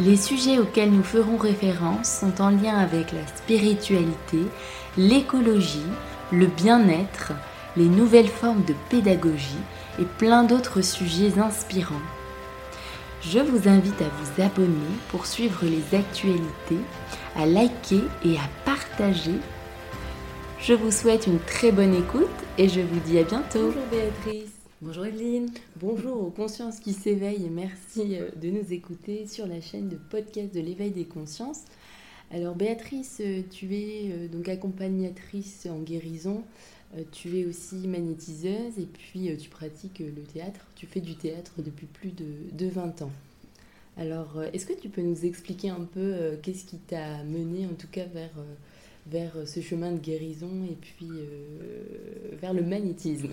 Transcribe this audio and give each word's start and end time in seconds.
Les 0.00 0.16
sujets 0.16 0.58
auxquels 0.60 0.92
nous 0.92 1.02
ferons 1.02 1.36
référence 1.36 2.08
sont 2.20 2.40
en 2.40 2.50
lien 2.50 2.76
avec 2.78 3.10
la 3.10 3.26
spiritualité, 3.26 4.38
l'écologie, 4.96 5.82
le 6.30 6.46
bien-être, 6.46 7.32
les 7.76 7.88
nouvelles 7.88 8.28
formes 8.28 8.64
de 8.64 8.74
pédagogie 8.90 9.58
et 9.98 10.04
plein 10.04 10.44
d'autres 10.44 10.82
sujets 10.82 11.40
inspirants. 11.40 11.94
Je 13.22 13.40
vous 13.40 13.68
invite 13.68 14.00
à 14.00 14.04
vous 14.04 14.42
abonner 14.42 14.94
pour 15.08 15.26
suivre 15.26 15.64
les 15.64 15.98
actualités, 15.98 16.78
à 17.34 17.44
liker 17.44 18.04
et 18.24 18.36
à 18.36 18.48
partager. 18.64 19.34
Je 20.60 20.74
vous 20.74 20.92
souhaite 20.92 21.26
une 21.26 21.40
très 21.40 21.72
bonne 21.72 21.94
écoute 21.94 22.28
et 22.56 22.68
je 22.68 22.80
vous 22.80 23.00
dis 23.00 23.18
à 23.18 23.24
bientôt. 23.24 23.72
Bonjour 23.72 23.82
Béatrice. 23.90 24.57
Bonjour 24.80 25.06
Evelyne. 25.06 25.50
Bonjour 25.74 26.22
aux 26.22 26.30
consciences 26.30 26.78
qui 26.78 26.92
s'éveillent 26.92 27.46
et 27.46 27.50
merci 27.50 28.14
euh, 28.14 28.30
de 28.36 28.48
nous 28.48 28.72
écouter 28.72 29.26
sur 29.26 29.48
la 29.48 29.60
chaîne 29.60 29.88
de 29.88 29.96
podcast 29.96 30.54
de 30.54 30.60
l'éveil 30.60 30.92
des 30.92 31.04
consciences. 31.04 31.62
Alors 32.30 32.54
Béatrice, 32.54 33.20
euh, 33.20 33.42
tu 33.50 33.74
es 33.74 34.12
euh, 34.12 34.28
donc 34.28 34.48
accompagnatrice 34.48 35.66
en 35.68 35.80
guérison, 35.80 36.44
tu 37.10 37.40
es 37.40 37.44
aussi 37.44 37.88
magnétiseuse 37.88 38.78
et 38.78 38.86
puis 38.86 39.36
tu 39.36 39.50
pratiques 39.50 39.98
le 39.98 40.22
théâtre. 40.22 40.60
Tu 40.76 40.86
fais 40.86 41.00
du 41.00 41.16
théâtre 41.16 41.54
depuis 41.58 41.86
plus 41.86 42.12
de, 42.12 42.26
de 42.52 42.66
20 42.66 43.02
ans. 43.02 43.12
Alors 43.96 44.40
est-ce 44.52 44.64
que 44.64 44.78
tu 44.80 44.88
peux 44.88 45.02
nous 45.02 45.26
expliquer 45.26 45.70
un 45.70 45.84
peu 45.92 46.38
qu'est-ce 46.40 46.64
qui 46.64 46.78
t'a 46.78 47.24
mené 47.24 47.66
en 47.66 47.74
tout 47.74 47.88
cas 47.90 48.06
vers 48.06 48.30
vers 49.10 49.32
ce 49.46 49.60
chemin 49.60 49.92
de 49.92 49.98
guérison 49.98 50.64
et 50.70 50.74
puis 50.74 51.08
euh, 51.10 52.36
vers 52.40 52.52
le 52.52 52.62
magnétisme. 52.62 53.30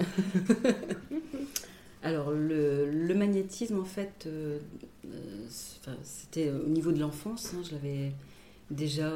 Alors 2.04 2.31
le, 2.31 3.14
magnétisme 3.16 3.80
en 3.80 3.86
fait, 3.86 4.26
euh, 4.28 4.59
euh, 5.06 5.96
c'était 6.03 6.52
au 6.52 6.68
niveau 6.68 6.92
de 6.92 7.00
l'enfance, 7.00 7.53
hein, 7.53 7.62
je 7.68 7.72
l'avais 7.72 8.12
déjà 8.70 9.12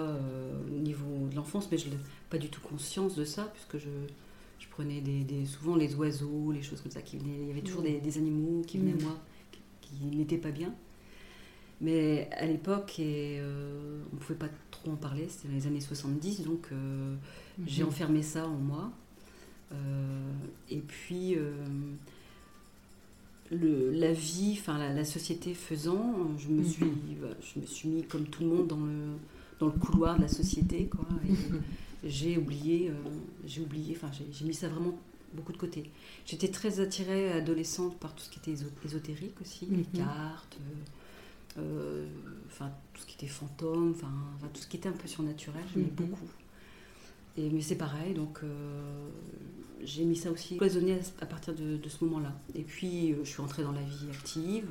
au 0.67 0.79
niveau 0.79 1.27
de 1.29 1.35
l'enfance, 1.35 1.69
mais 1.71 1.77
je 1.77 1.85
n'avais 1.85 2.01
pas 2.29 2.37
du 2.37 2.49
tout 2.49 2.61
conscience 2.61 3.15
de 3.15 3.25
ça 3.25 3.51
puisque 3.53 3.77
je, 3.77 3.89
je 4.59 4.67
prenais 4.67 5.01
des, 5.01 5.45
souvent 5.45 5.75
les 5.75 5.95
oiseaux, 5.95 6.51
les 6.51 6.61
choses 6.61 6.81
comme 6.81 6.91
ça 6.91 7.01
qui 7.01 7.17
venaient, 7.17 7.37
il 7.41 7.47
y 7.47 7.51
avait 7.51 7.61
toujours 7.61 7.81
mm. 7.81 7.99
des, 8.01 8.17
animaux 8.17 8.61
qui 8.65 8.77
venaient 8.77 8.93
mm. 8.93 9.03
moi 9.03 9.17
qui, 9.81 10.15
n'étaient 10.15 10.37
pas 10.37 10.51
bien. 10.51 10.73
Mais 11.81 12.29
à 12.33 12.45
l'époque, 12.45 12.95
on 12.99 14.15
ne 14.15 14.19
pouvait 14.19 14.37
pas 14.37 14.49
trop 14.71 14.91
en 14.91 14.95
parler, 14.95 15.27
c'était 15.29 15.53
les 15.53 15.67
années 15.67 15.81
70, 15.81 16.43
donc 16.43 16.67
euh, 16.71 17.15
j'ai 17.65 17.83
mhm. 17.83 17.89
enfermé 17.89 18.21
ça 18.21 18.47
en 18.47 18.57
moi. 18.57 18.91
Euh, 19.71 20.31
et 20.69 20.79
puis, 20.79 21.35
euh, 21.35 21.51
le, 23.51 23.91
la 23.91 24.11
vie, 24.11 24.57
enfin 24.59 24.77
la, 24.77 25.05
société 25.05 25.53
faisant, 25.53 26.37
je 26.37 26.49
me, 26.49 26.63
suis, 26.63 26.85
mhm. 26.85 27.35
je 27.41 27.59
me 27.59 27.65
suis 27.65 27.89
mis 27.89 28.03
comme 28.03 28.27
tout 28.27 28.43
le 28.43 28.49
monde 28.49 28.67
dans 28.67 28.77
le, 28.77 29.15
dans 29.59 29.67
le 29.67 29.79
couloir 29.79 30.17
de 30.17 30.23
la 30.23 30.27
société. 30.27 30.87
Quoi, 30.87 31.07
mhm. 31.23 31.61
j'ai 32.03 32.37
oublié, 32.37 32.91
j'ai 33.45 33.61
oublié, 33.61 33.95
enfin 33.95 34.11
j'ai 34.31 34.45
mis 34.45 34.53
ça 34.53 34.67
vraiment 34.67 34.97
beaucoup 35.33 35.51
de 35.51 35.57
côté. 35.57 35.89
J'étais 36.25 36.49
très 36.49 36.79
attirée 36.79 37.31
adolescente 37.31 37.97
par 37.99 38.13
tout 38.15 38.23
ce 38.23 38.29
qui 38.29 38.39
était 38.39 38.65
ésotérique 38.85 39.39
aussi, 39.41 39.65
les 39.65 39.83
cartes, 39.83 40.57
euh, 40.59 40.73
enfin 41.57 42.71
tout 42.93 43.01
ce 43.01 43.05
qui 43.05 43.15
était 43.15 43.31
fantôme, 43.31 43.93
enfin 43.95 44.11
tout 44.53 44.61
ce 44.61 44.67
qui 44.67 44.77
était 44.77 44.89
un 44.89 44.93
peu 44.93 45.07
surnaturel, 45.07 45.63
j'aimais 45.73 45.85
mhm. 45.85 46.07
beaucoup. 46.07 46.27
Et, 47.37 47.49
mais 47.49 47.61
c'est 47.61 47.75
pareil, 47.75 48.13
donc 48.13 48.39
euh, 48.43 49.09
j'ai 49.83 50.03
mis 50.03 50.15
ça 50.15 50.31
aussi 50.31 50.57
cloisonné 50.57 50.99
à, 51.21 51.25
partir 51.25 51.53
de, 51.53 51.79
ce 51.87 52.03
moment-là. 52.05 52.33
Et 52.55 52.63
puis 52.63 53.13
euh, 53.13 53.17
je 53.23 53.29
suis 53.29 53.41
rentrée 53.41 53.63
dans 53.63 53.71
la 53.71 53.81
vie 53.81 54.09
active, 54.11 54.67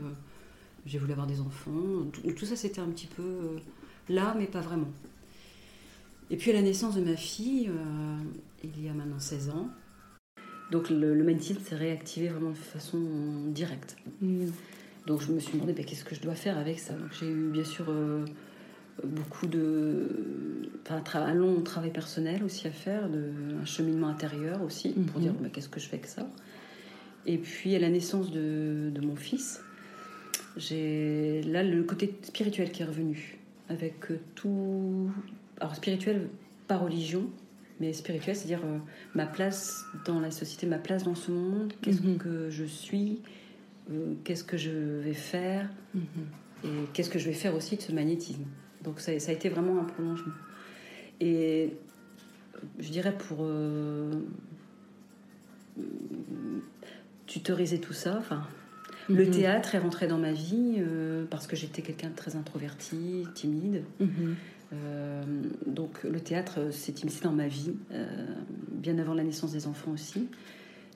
j'ai 0.84 0.99
voulu 0.99 1.12
avoir 1.12 1.27
des 1.27 1.41
enfants, 1.41 2.06
tout, 2.12 2.47
ça 2.47 2.56
c'était 2.56 2.81
un 2.81 2.88
petit 2.88 3.06
peu 3.06 3.56
là, 4.09 4.34
mais 4.38 4.47
pas 4.47 4.61
vraiment. 4.61 4.91
Et 6.31 6.37
puis 6.37 6.50
à 6.50 6.55
la 6.55 6.62
naissance 6.62 6.94
de 6.97 7.00
ma 7.03 7.17
fille, 7.17 7.71
il 8.62 8.84
y 8.84 8.88
a 8.88 8.93
maintenant 8.93 9.19
16 9.19 9.50
ans, 9.50 9.71
donc 10.71 10.91
le, 10.91 11.15
le 11.15 11.25
magnétisme 11.25 11.62
s'est 11.62 11.77
réactivé 11.77 12.28
vraiment 12.28 12.50
de 12.50 12.56
façon 12.56 13.00
directe. 13.49 13.97
Donc 15.08 15.22
je 15.22 15.32
me 15.32 15.41
suis 15.41 15.54
demandé 15.54 15.72
ben, 15.72 15.84
qu'est-ce 15.86 16.04
que 16.04 16.14
je 16.14 16.20
dois 16.20 16.34
faire 16.34 16.58
avec 16.58 16.78
ça? 16.78 16.92
J'ai 17.19 17.26
eu 17.26 17.48
bien 17.48 17.64
sûr 17.64 17.86
euh, 17.88 18.26
beaucoup 19.02 19.46
de. 19.46 20.70
Enfin, 20.82 21.02
un 21.20 21.32
long 21.32 21.62
travail 21.62 21.91
personnel 21.91 22.44
aussi 22.44 22.66
à 22.66 22.70
faire, 22.70 23.08
de, 23.08 23.30
un 23.58 23.64
cheminement 23.64 24.08
intérieur 24.08 24.62
aussi, 24.62 24.91
pour 24.91 25.16
mhm. 25.16 25.22
dire 25.22 25.32
ben, 25.41 25.50
qu'est-ce 25.50 25.70
que 25.70 25.80
je 25.80 25.88
fais 25.88 25.96
avec 25.96 26.06
ça? 26.06 26.28
Et 27.24 27.38
puis 27.38 27.74
à 27.74 27.78
la 27.78 27.88
naissance 27.88 28.30
de, 28.30 28.92
mon 29.02 29.16
fils, 29.16 29.62
j'ai 30.58 31.42
là 31.44 31.62
le 31.62 31.82
côté 31.84 32.14
spirituel 32.22 32.70
qui 32.70 32.82
est 32.82 32.86
revenu, 32.86 33.38
avec 33.70 33.94
tout. 34.34 35.10
Alors 35.58 35.75
spirituel, 35.75 36.28
pas 36.66 36.76
religion, 36.76 37.30
mais 37.80 37.94
spirituel, 37.94 38.36
c'est-à-dire 38.36 38.60
euh, 38.62 38.76
ma 39.14 39.25
place 39.25 39.86
dans 40.04 40.20
la 40.20 40.30
société, 40.30 40.66
ma 40.66 40.78
place 40.78 41.04
dans 41.04 41.14
ce 41.14 41.30
monde, 41.30 41.72
qu'est-ce 41.80 42.02
mhm. 42.02 42.19
que 42.19 42.50
je 42.50 42.64
suis, 42.64 43.20
euh, 43.25 43.47
qu'est-ce 44.25 44.44
que 44.44 44.56
je 44.56 44.71
vais 44.71 45.15
faire 45.15 45.69
mhm. 45.94 46.03
et 46.65 46.69
qu'est-ce 46.93 47.10
que 47.10 47.19
je 47.19 47.26
vais 47.26 47.34
faire 47.34 47.54
aussi 47.54 47.76
de 47.76 47.82
ce 47.82 47.93
magnétisme. 47.93 48.44
Donc 48.84 49.00
ça, 49.00 49.12
a 49.12 49.32
été 49.32 49.49
vraiment 49.49 49.81
un 49.81 49.84
prolongement. 49.84 50.34
Et 51.21 51.72
je 52.78 52.91
dirais 52.91 53.16
pour 53.16 53.38
euh, 53.41 54.12
tutoriser 57.26 57.81
tout 57.81 57.93
ça, 57.93 58.16
enfin, 58.19 58.47
le 59.09 59.25
mhm. 59.25 59.31
théâtre 59.31 59.75
est 59.75 59.78
rentré 59.78 60.06
dans 60.06 60.19
ma 60.19 60.32
vie 60.32 60.76
euh, 60.78 61.25
parce 61.31 61.47
que 61.47 61.56
j'étais 61.56 61.82
quelqu'un 61.82 62.10
de 62.10 62.16
très 62.16 62.37
introverti, 62.37 63.26
timide. 63.34 63.82
Mhm. 64.00 64.37
donc 65.66 66.05
le 66.05 66.20
théâtre 66.20 66.70
s'est 66.72 66.93
immiscé 66.93 67.22
dans 67.22 67.32
ma 67.32 67.49
vie, 67.49 67.72
bien 68.70 68.99
avant 68.99 69.15
la 69.15 69.25
naissance 69.25 69.53
des 69.53 69.66
enfants 69.66 69.93
aussi. 69.93 70.28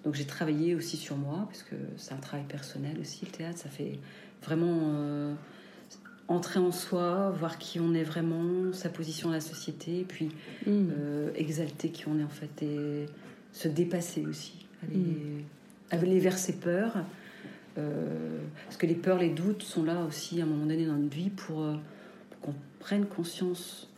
Donc 0.05 0.15
j'ai 0.15 0.25
travaillé 0.25 0.75
aussi 0.75 0.97
sur 0.97 1.17
moi, 1.17 1.45
parce 1.49 1.63
que 1.63 1.77
c'est 1.97 2.13
un 2.13 2.19
travail 2.19 2.47
personnel 2.47 2.99
aussi, 3.01 3.25
le 3.25 3.31
théâtre, 3.31 3.59
ça 3.59 3.69
fait 3.69 3.99
vraiment 4.43 4.79
euh, 4.95 5.35
entrer 6.29 6.59
en 6.59 6.73
soi, 6.73 7.31
voir 7.31 7.59
qui 7.59 7.79
on 7.79 7.95
est 7.95 8.03
vraiment, 8.03 8.73
sa 8.73 8.89
position 8.89 9.29
dans 9.29 9.35
la 9.35 9.41
société, 9.41 10.05
puis 10.09 10.27
mm. 10.67 10.71
euh, 10.99 11.31
exalter 11.37 11.91
qui 11.91 12.09
on 12.09 12.19
est 12.19 12.25
en 12.25 12.29
fait, 12.29 12.63
et 12.63 13.07
se 13.53 13.69
dépasser 13.69 14.27
aussi, 14.27 14.67
aller, 14.83 14.97
mm. 14.97 15.45
aller 15.91 16.19
vers 16.19 16.39
ses 16.39 16.55
peurs. 16.55 16.97
Euh, 17.79 18.39
parce 18.65 18.77
que 18.77 18.87
les 18.87 18.95
peurs, 18.95 19.19
les 19.19 19.31
doutes 19.31 19.63
sont 19.63 19.85
là 19.85 20.05
aussi 20.05 20.41
à 20.41 20.45
un 20.45 20.47
moment 20.47 20.67
donné 20.67 20.85
dans 20.85 20.97
notre 20.97 21.15
vie 21.15 21.31
pour, 21.31 21.65
pour 22.31 22.41
qu'on 22.41 22.55
prenne 22.81 23.07
conscience 23.07 23.89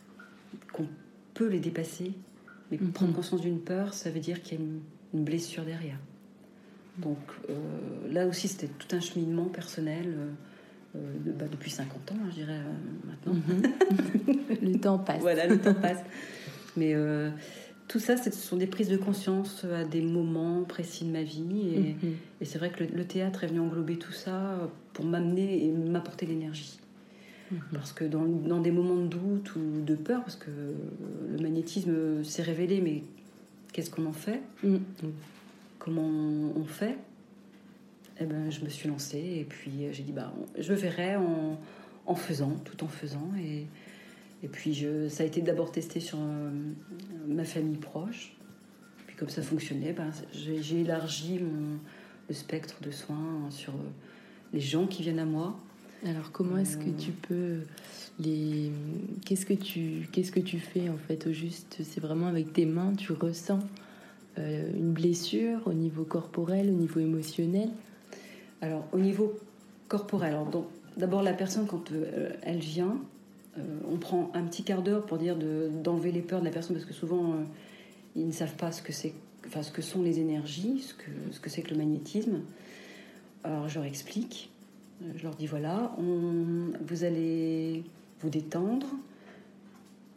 qu'on 0.71 0.87
peut 1.33 1.49
les 1.49 1.59
dépasser. 1.59 2.13
Mais 2.71 2.77
mm-hmm. 2.77 2.91
prendre 2.91 3.13
conscience 3.13 3.41
d'une 3.41 3.59
peur, 3.59 3.93
ça 3.93 4.09
veut 4.11 4.19
dire 4.19 4.41
qu'il 4.41 4.59
y 4.59 4.61
a 4.61 4.63
une 4.63 4.79
une 5.15 5.23
blessure 5.23 5.63
derrière. 5.63 5.97
Donc 6.97 7.17
euh, 7.49 7.55
là 8.11 8.27
aussi, 8.27 8.47
c'était 8.47 8.67
tout 8.67 8.95
un 8.95 8.99
cheminement 8.99 9.45
personnel 9.45 10.05
euh, 10.07 10.97
euh, 10.97 10.99
bah, 11.37 11.45
depuis 11.51 11.71
50 11.71 12.11
ans, 12.11 12.15
hein, 12.15 12.27
je 12.29 12.35
dirais 12.35 12.59
maintenant. 13.05 13.33
Mhm. 13.33 14.57
le 14.61 14.79
temps 14.79 14.99
passe. 14.99 15.21
Voilà, 15.21 15.47
le 15.47 15.59
temps 15.59 15.73
passe. 15.73 16.03
Mais 16.77 16.93
tout 17.87 17.99
ça, 17.99 18.17
ce 18.17 18.31
sont 18.31 18.57
des 18.57 18.67
prises 18.67 18.89
de 18.89 18.97
conscience 18.97 19.65
à 19.65 19.85
des 19.85 20.01
moments 20.01 20.63
précis 20.63 21.05
de 21.05 21.11
ma 21.11 21.23
vie. 21.23 21.69
Et, 21.73 22.05
mhm. 22.05 22.15
c'est 22.43 22.57
vrai 22.57 22.69
que 22.69 22.83
le, 22.83 23.05
théâtre 23.05 23.43
est 23.43 23.47
venu 23.47 23.59
englober 23.59 23.97
tout 23.97 24.11
ça 24.11 24.69
pour 24.93 25.05
m'amener 25.05 25.65
et 25.65 25.71
m'apporter 25.71 26.25
l'énergie. 26.25 26.79
Mhm. 27.51 27.59
Parce 27.73 27.93
que 27.93 28.03
dans, 28.03 28.25
dans, 28.25 28.59
des 28.59 28.71
moments 28.71 28.97
de 28.97 29.07
doute 29.07 29.55
ou 29.55 29.81
de 29.85 29.95
peur, 29.95 30.21
parce 30.21 30.35
que 30.35 30.49
le 30.49 31.41
magnétisme 31.41 32.23
s'est 32.23 32.41
révélé, 32.41 32.81
mais 32.81 33.03
qu'est-ce 33.75 33.89
qu'on 33.89 34.05
en 34.05 34.13
fait 34.13 34.41
mm. 34.63 34.77
Comment 35.79 36.07
on 36.55 36.63
fait 36.63 36.97
eh 38.17 38.23
ben, 38.23 38.49
je 38.49 38.63
me 38.63 38.69
suis 38.69 38.87
lancée 38.87 39.39
et 39.41 39.43
puis 39.43 39.71
euh, 39.83 39.91
j'ai 39.91 40.03
dit 40.03 40.13
bah, 40.13 40.31
je 40.57 40.73
verrai 40.73 41.17
en, 41.17 41.59
en, 42.05 42.15
faisant, 42.15 42.51
tout 42.63 42.81
en 42.85 42.87
faisant. 42.87 43.29
Et, 43.37 43.65
et 44.41 44.47
puis 44.47 44.73
je, 44.73 45.09
ça 45.09 45.23
a 45.23 45.25
été 45.25 45.41
d'abord 45.41 45.73
testé 45.73 45.99
sur 45.99 46.19
euh, 46.21 46.49
ma 47.27 47.43
famille 47.43 47.75
proche. 47.75 48.37
Puis 49.05 49.17
comme 49.17 49.27
ça 49.27 49.41
fonctionnait, 49.41 49.91
ben, 49.91 50.11
j'ai 50.31 50.79
élargi 50.79 51.39
mon, 51.39 51.77
le 52.29 52.33
spectre 52.33 52.77
de 52.81 52.91
soins 52.91 53.49
sur 53.49 53.73
euh, 53.73 53.89
les 54.53 54.61
gens 54.61 54.87
qui 54.87 55.03
viennent 55.03 55.19
à 55.19 55.25
moi. 55.25 55.59
Alors 56.03 56.31
comment 56.31 56.57
est-ce 56.57 56.77
que 56.77 56.89
tu 56.89 57.11
peux 57.11 57.59
les 58.19 58.71
qu'est-ce 59.25 59.45
que 59.45 59.53
tu 59.53 60.07
qu'est-ce 60.11 60.31
que 60.31 60.39
tu 60.39 60.59
fais 60.59 60.89
en 60.89 60.97
fait 60.97 61.27
au 61.27 61.33
juste? 61.33 61.77
C'est 61.83 61.99
vraiment 61.99 62.27
avec 62.27 62.53
tes 62.53 62.65
mains, 62.65 62.93
tu 62.95 63.11
ressens 63.13 63.59
une 64.37 64.91
blessure 64.91 65.61
au 65.65 65.73
niveau 65.73 66.03
corporel, 66.03 66.69
au 66.69 66.73
niveau 66.73 66.99
émotionnel? 66.99 67.69
Alors 68.61 68.87
au 68.91 68.99
niveau 68.99 69.33
corporel, 69.87 70.35
donc 70.51 70.65
d'abord 70.97 71.23
la 71.23 71.33
personne 71.33 71.65
quand 71.65 71.91
elle 72.41 72.59
vient, 72.59 72.97
on 73.89 73.97
prend 73.97 74.31
un 74.33 74.43
petit 74.43 74.63
quart 74.63 74.81
d'heure 74.83 75.05
pour 75.05 75.17
dire 75.17 75.35
d'enlever 75.37 76.11
les 76.11 76.21
peurs 76.21 76.41
de 76.41 76.45
la 76.45 76.51
personne 76.51 76.75
parce 76.75 76.85
que 76.85 76.93
souvent 76.93 77.35
ils 78.15 78.27
ne 78.27 78.31
savent 78.31 78.55
pas 78.55 78.71
ce 78.71 78.81
que 78.81 78.91
c'est 78.91 79.13
enfin, 79.47 79.63
ce 79.63 79.71
que 79.71 79.81
sont 79.81 80.03
les 80.03 80.19
énergies, 80.19 80.81
ce 80.81 80.93
que 80.93 81.09
ce 81.31 81.39
que 81.39 81.49
c'est 81.49 81.61
que 81.61 81.71
le 81.71 81.77
magnétisme. 81.77 82.41
Alors 83.43 83.67
je 83.69 83.75
leur 83.75 83.85
explique, 83.85 84.49
je 85.15 85.23
leur 85.23 85.35
dis 85.35 85.47
voilà, 85.47 85.95
on, 85.97 86.71
vous 86.85 87.03
allez 87.03 87.83
vous 88.21 88.29
détendre, 88.29 88.87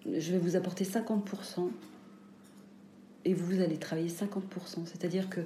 je 0.06 0.32
vais 0.32 0.38
vous 0.38 0.56
apporter 0.56 0.84
50% 0.84 1.68
et 3.24 3.34
vous 3.34 3.60
allez 3.60 3.76
travailler 3.76 4.08
50%. 4.08 4.86
C'est-à-dire 4.86 5.28
que 5.28 5.40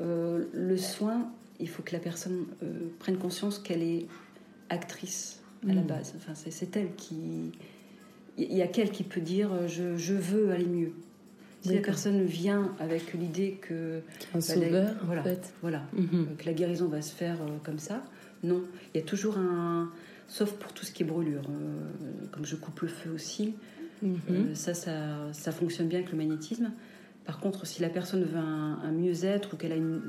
euh, 0.00 0.44
le 0.52 0.76
soin, 0.76 1.30
il 1.58 1.68
faut 1.68 1.82
que 1.82 1.92
la 1.92 1.98
personne 1.98 2.46
euh, 2.62 2.88
prenne 2.98 3.16
conscience 3.16 3.58
qu'elle 3.58 3.82
est 3.82 4.06
actrice 4.68 5.40
à 5.68 5.72
la 5.72 5.82
mmh. 5.82 5.86
base. 5.86 6.14
Enfin, 6.16 6.34
c'est 6.34 6.76
elle 6.76 6.94
qui. 6.94 7.52
Il 8.36 8.54
y 8.54 8.62
a 8.62 8.68
qu'elle 8.68 8.92
qui 8.92 9.02
peut 9.02 9.20
dire 9.20 9.66
je, 9.66 9.96
je 9.96 10.14
veux 10.14 10.52
aller 10.52 10.66
mieux. 10.66 10.92
Si 11.62 11.74
la 11.74 11.80
personne 11.80 12.24
vient 12.24 12.72
avec 12.78 13.12
l'idée 13.14 13.58
que 13.60 14.00
un 14.34 14.40
sauveur, 14.40 14.94
voilà, 15.04 15.20
en 15.20 15.24
fait. 15.24 15.52
voilà, 15.60 15.82
mhm. 15.92 16.36
que 16.36 16.46
la 16.46 16.52
guérison 16.52 16.86
va 16.86 17.02
se 17.02 17.12
faire 17.12 17.40
euh, 17.42 17.56
comme 17.64 17.78
ça, 17.78 18.02
non. 18.44 18.62
Il 18.94 19.00
y 19.00 19.02
a 19.02 19.06
toujours 19.06 19.38
un, 19.38 19.90
sauf 20.28 20.52
pour 20.52 20.72
tout 20.72 20.84
ce 20.84 20.92
qui 20.92 21.02
est 21.02 21.06
brûlure, 21.06 21.42
euh, 21.50 22.26
comme 22.30 22.44
je 22.44 22.54
coupe 22.54 22.80
le 22.80 22.88
feu 22.88 23.10
aussi, 23.10 23.54
mhm. 24.02 24.18
euh, 24.30 24.54
ça, 24.54 24.74
ça, 24.74 25.32
ça, 25.32 25.50
fonctionne 25.50 25.88
bien 25.88 25.98
avec 25.98 26.12
le 26.12 26.18
magnétisme. 26.18 26.70
Par 27.24 27.40
contre, 27.40 27.66
si 27.66 27.82
la 27.82 27.90
personne 27.90 28.22
veut 28.22 28.38
un, 28.38 28.90
mieux-être 28.92 29.54
ou 29.54 29.56
qu'elle 29.56 29.72
a 29.72 29.76
une, 29.76 30.00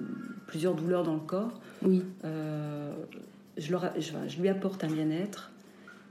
plusieurs 0.47 0.75
douleurs 0.75 1.03
dans 1.03 1.15
le 1.15 1.19
corps, 1.19 1.59
oui. 1.81 2.01
je, 2.23 3.71
leur, 3.71 3.91
je, 3.99 4.11
je, 4.27 4.39
lui 4.39 4.47
apporte 4.47 4.85
un 4.85 4.87
bien-être 4.87 5.51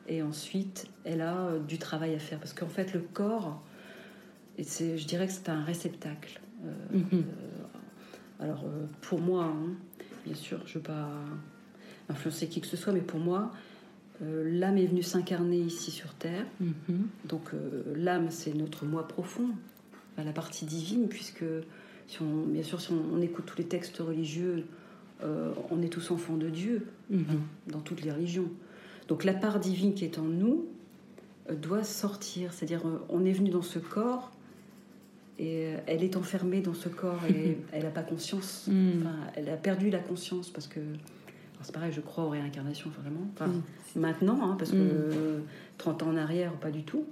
et 0.06 0.22
ensuite 0.22 0.86
elle 1.04 1.22
a 1.22 1.52
du 1.66 1.78
travail 1.78 2.14
à 2.14 2.18
faire 2.18 2.38
parce 2.38 2.52
qu'en 2.52 2.66
fait 2.66 2.92
le 2.92 3.00
corps 3.00 3.62
et 4.58 4.64
je 4.64 5.06
dirais 5.06 5.26
que 5.26 5.32
c'est 5.32 5.48
un 5.48 5.62
réceptacle. 5.62 6.40
Euh, 6.64 6.98
mhm. 6.98 7.04
euh, 7.12 7.22
alors, 8.40 8.64
euh, 8.64 8.86
pour 9.02 9.20
moi, 9.20 9.44
hein, 9.44 9.74
bien 10.24 10.34
sûr, 10.34 10.60
je 10.66 10.72
ne 10.72 10.74
veux 10.74 10.82
pas 10.82 11.10
influencer 12.08 12.48
qui 12.48 12.60
que 12.60 12.66
ce 12.66 12.76
soit, 12.76 12.92
mais 12.92 13.00
pour 13.00 13.20
moi, 13.20 13.52
l'âme 14.20 14.78
est 14.78 14.86
venue 14.86 15.04
s'incarner 15.04 15.58
ici 15.58 15.92
sur 15.92 16.12
Terre. 16.14 16.44
Mhm. 16.60 17.06
Donc, 17.24 17.50
l'âme, 17.94 18.30
c'est 18.30 18.54
notre 18.54 18.84
moi 18.84 19.06
profond, 19.06 19.50
la 20.16 20.32
partie 20.32 20.64
divine, 20.64 21.08
puisque, 21.08 21.44
si 22.08 22.22
on, 22.22 22.46
bien 22.46 22.64
sûr, 22.64 22.80
si 22.80 22.90
on, 22.92 23.20
écoute 23.20 23.46
tous 23.46 23.58
les 23.58 23.66
textes 23.66 23.98
religieux, 23.98 24.64
on 25.22 25.82
est 25.82 25.88
tous 25.88 26.10
enfants 26.10 26.36
de 26.36 26.48
Dieu, 26.48 26.86
mhm. 27.10 27.24
dans 27.68 27.80
toutes 27.80 28.02
les 28.02 28.10
religions. 28.10 28.50
Donc, 29.06 29.22
la 29.22 29.34
part 29.34 29.60
divine 29.60 29.94
qui 29.94 30.04
est 30.04 30.18
en 30.18 30.24
nous 30.24 30.66
doit 31.62 31.84
sortir. 31.84 32.52
C'est-à-dire, 32.52 32.82
on 33.08 33.24
est 33.24 33.32
venu 33.32 33.50
dans 33.50 33.62
ce 33.62 33.78
corps 33.78 34.32
et 35.38 35.66
euh, 35.66 35.76
elle 35.86 36.02
est 36.02 36.16
enfermée 36.16 36.60
dans 36.60 36.74
ce 36.74 36.88
corps 36.88 37.20
et 37.28 37.58
elle 37.72 37.84
n'a 37.84 37.90
pas 37.90 38.02
conscience. 38.02 38.66
Hmm. 38.66 39.02
elle 39.34 39.48
a 39.48 39.56
perdu 39.56 39.90
la 39.90 40.00
conscience 40.00 40.50
parce 40.50 40.66
que. 40.66 40.80
C'est 41.62 41.74
pareil, 41.74 41.92
je 41.92 42.00
crois 42.00 42.22
aux 42.22 42.28
réincarnations 42.28 42.88
vraiment. 43.02 43.26
Maintenant, 43.96 44.38
hein, 44.42 44.56
parce 44.56 44.70
que 44.70 45.42
30 45.78 46.02
hmm. 46.02 46.06
ans 46.06 46.10
en 46.10 46.16
arrière, 46.16 46.52
pas 46.52 46.70
du 46.70 46.84
tout. 46.84 47.04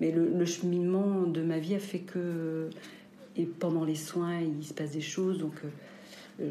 Mais 0.00 0.10
le, 0.10 0.44
cheminement 0.44 1.22
de 1.22 1.42
ma 1.42 1.58
vie 1.58 1.76
a 1.76 1.78
fait 1.78 2.00
que. 2.00 2.70
Et 3.36 3.44
pendant 3.46 3.84
les 3.84 3.94
soins, 3.94 4.40
il 4.40 4.64
se 4.64 4.74
passe 4.74 4.92
des 4.92 5.00
choses. 5.00 5.38
Donc. 5.38 5.54
Euh, 6.40 6.50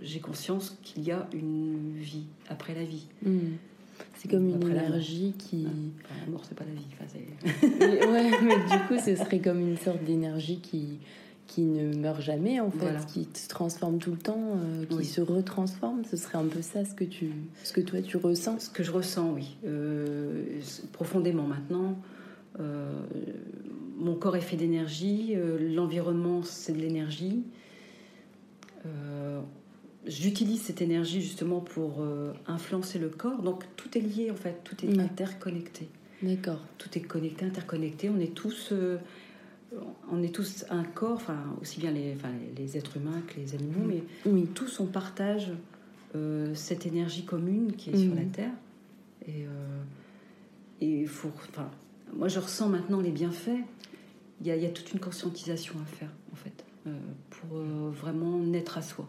j'ai 0.00 0.20
conscience 0.20 0.78
qu'il 0.82 1.02
y 1.02 1.10
a 1.10 1.28
une 1.34 1.92
vie 1.98 2.24
après 2.48 2.74
la 2.74 2.84
vie. 2.84 3.06
C'est 4.18 4.28
comme 4.28 4.48
une 4.48 4.62
énergie 4.62 5.32
qui. 5.38 5.66
Ah, 6.04 6.14
la 6.24 6.32
mort, 6.32 6.42
c'est 6.44 6.56
pas 6.56 6.64
la 6.64 6.72
vie. 6.72 6.86
mais, 7.78 8.06
ouais, 8.06 8.30
mais 8.42 8.56
du 8.56 8.84
coup, 8.88 8.98
ce 9.02 9.14
serait 9.14 9.38
comme 9.38 9.60
une 9.60 9.76
sorte 9.76 10.02
d'énergie 10.02 10.58
qui, 10.58 10.98
qui 11.46 11.62
ne 11.62 11.94
meurt 11.94 12.20
jamais, 12.20 12.58
en 12.58 12.70
fait, 12.70 13.06
qui 13.06 13.28
se 13.32 13.48
transforme 13.48 13.98
tout 13.98 14.10
le 14.10 14.16
temps, 14.16 14.56
euh, 14.56 14.84
qui 14.86 15.04
se 15.04 15.20
retransforme. 15.20 16.04
Ce 16.04 16.16
serait 16.16 16.38
un 16.38 16.46
peu 16.46 16.62
ça 16.62 16.84
ce 16.84 16.94
que, 16.94 17.04
tu, 17.04 17.30
ce 17.62 17.72
que 17.72 17.80
toi 17.80 18.02
tu 18.02 18.16
ressens 18.16 18.58
Ce 18.58 18.70
que 18.70 18.82
je 18.82 18.90
ressens, 18.90 19.32
oui. 19.34 19.56
Euh, 19.64 20.60
profondément 20.92 21.44
maintenant. 21.44 21.96
Euh, 22.58 22.90
mon 23.98 24.16
corps 24.16 24.36
est 24.36 24.40
fait 24.40 24.56
d'énergie, 24.56 25.36
l'environnement 25.60 26.42
c'est 26.42 26.72
de 26.72 26.78
l'énergie 26.78 27.44
j'utilise 30.08 30.62
cette 30.62 30.82
énergie 30.82 31.20
justement 31.20 31.60
pour 31.60 32.00
euh, 32.00 32.32
influencer 32.46 32.98
le 32.98 33.08
corps. 33.08 33.42
Donc 33.42 33.64
tout 33.76 33.96
est 33.96 34.00
lié 34.00 34.30
en 34.30 34.34
fait, 34.34 34.62
tout 34.64 34.76
est 34.84 34.98
interconnecté. 34.98 35.88
D'accord. 36.22 36.60
Tout 36.78 36.88
est 36.96 37.02
connecté, 37.02 37.44
interconnecté. 37.44 38.10
On 38.10 38.18
est 38.18 38.34
tous, 38.34 38.70
euh, 38.72 38.98
on 40.10 40.22
est 40.22 40.34
tous 40.34 40.64
un 40.70 40.82
corps, 40.82 41.16
enfin 41.16 41.38
aussi 41.60 41.78
bien 41.78 41.92
les, 41.92 42.14
enfin, 42.14 42.30
les 42.56 42.76
êtres 42.76 42.96
humains 42.96 43.22
que 43.28 43.38
les 43.38 43.54
animaux, 43.54 43.86
mais 43.86 44.02
oui. 44.26 44.46
tous 44.54 44.80
on 44.80 44.86
partage 44.86 45.52
euh, 46.16 46.52
cette 46.54 46.86
énergie 46.86 47.24
commune 47.24 47.74
qui 47.74 47.90
est 47.90 47.96
sur 47.96 48.14
la 48.14 48.24
terre. 48.24 48.52
Et 49.26 49.44
et 50.80 51.06
faut, 51.06 51.32
enfin, 51.50 51.68
moi 52.14 52.28
je 52.28 52.38
ressens 52.38 52.68
maintenant 52.68 53.00
les 53.00 53.10
bienfaits. 53.10 53.64
Il 54.40 54.46
y, 54.46 54.52
a, 54.52 54.56
il 54.56 54.62
y 54.62 54.66
a 54.66 54.70
toute 54.70 54.92
une 54.92 55.00
conscientisation 55.00 55.74
à 55.82 55.84
faire 55.84 56.10
en 56.32 56.36
fait 56.36 56.64
pour 57.30 57.58
vraiment 57.90 58.38
naître 58.38 58.78
à 58.78 58.82
soi. 58.82 59.06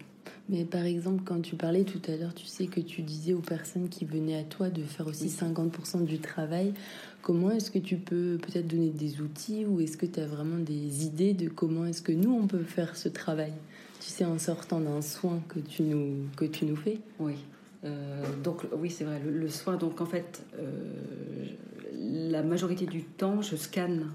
Mais 0.49 0.65
par 0.65 0.83
exemple, 0.83 1.21
quand 1.23 1.41
tu 1.41 1.55
parlais 1.55 1.83
tout 1.83 2.01
à 2.07 2.17
l'heure, 2.17 2.33
tu 2.33 2.47
sais 2.47 2.65
que 2.65 2.79
tu 2.79 3.03
disais 3.03 3.33
aux 3.33 3.39
personnes 3.39 3.87
qui 3.87 4.03
venaient 4.03 4.37
à 4.37 4.43
toi 4.43 4.69
de 4.69 4.81
faire 4.81 5.05
aussi 5.05 5.27
50% 5.27 6.05
du 6.05 6.17
travail. 6.17 6.73
Comment 7.21 7.51
est-ce 7.51 7.69
que 7.69 7.77
tu 7.77 7.97
peux 7.97 8.39
peut-être 8.41 8.67
donner 8.67 8.89
des 8.89 9.21
outils 9.21 9.65
ou 9.65 9.79
est-ce 9.79 9.95
que 9.95 10.07
tu 10.07 10.19
as 10.19 10.25
vraiment 10.25 10.57
des 10.57 11.05
idées 11.05 11.33
de 11.33 11.49
comment 11.49 11.85
est-ce 11.85 12.01
que 12.01 12.11
nous, 12.11 12.33
on 12.33 12.47
peut 12.47 12.63
faire 12.63 12.97
ce 12.97 13.09
travail? 13.09 13.53
Tu 13.99 14.07
sais, 14.07 14.25
en 14.25 14.39
sortant 14.39 14.79
d'un 14.79 15.03
soin 15.03 15.39
que 15.49 15.59
tu 15.59 15.83
nous, 15.83 16.25
que 16.35 16.45
tu 16.45 16.65
nous 16.65 16.75
fais 16.75 16.99
Oui. 17.19 17.35
Euh, 17.83 18.23
donc 18.43 18.63
oui, 18.75 18.89
c'est 18.89 19.03
vrai, 19.03 19.21
le, 19.23 19.47
soin, 19.49 19.77
donc 19.77 20.01
en 20.01 20.05
fait, 20.05 20.43
euh, 20.57 20.65
la 21.93 22.41
majorité 22.41 22.87
du 22.87 23.03
temps, 23.03 23.41
je 23.41 23.55
scanne, 23.55 24.11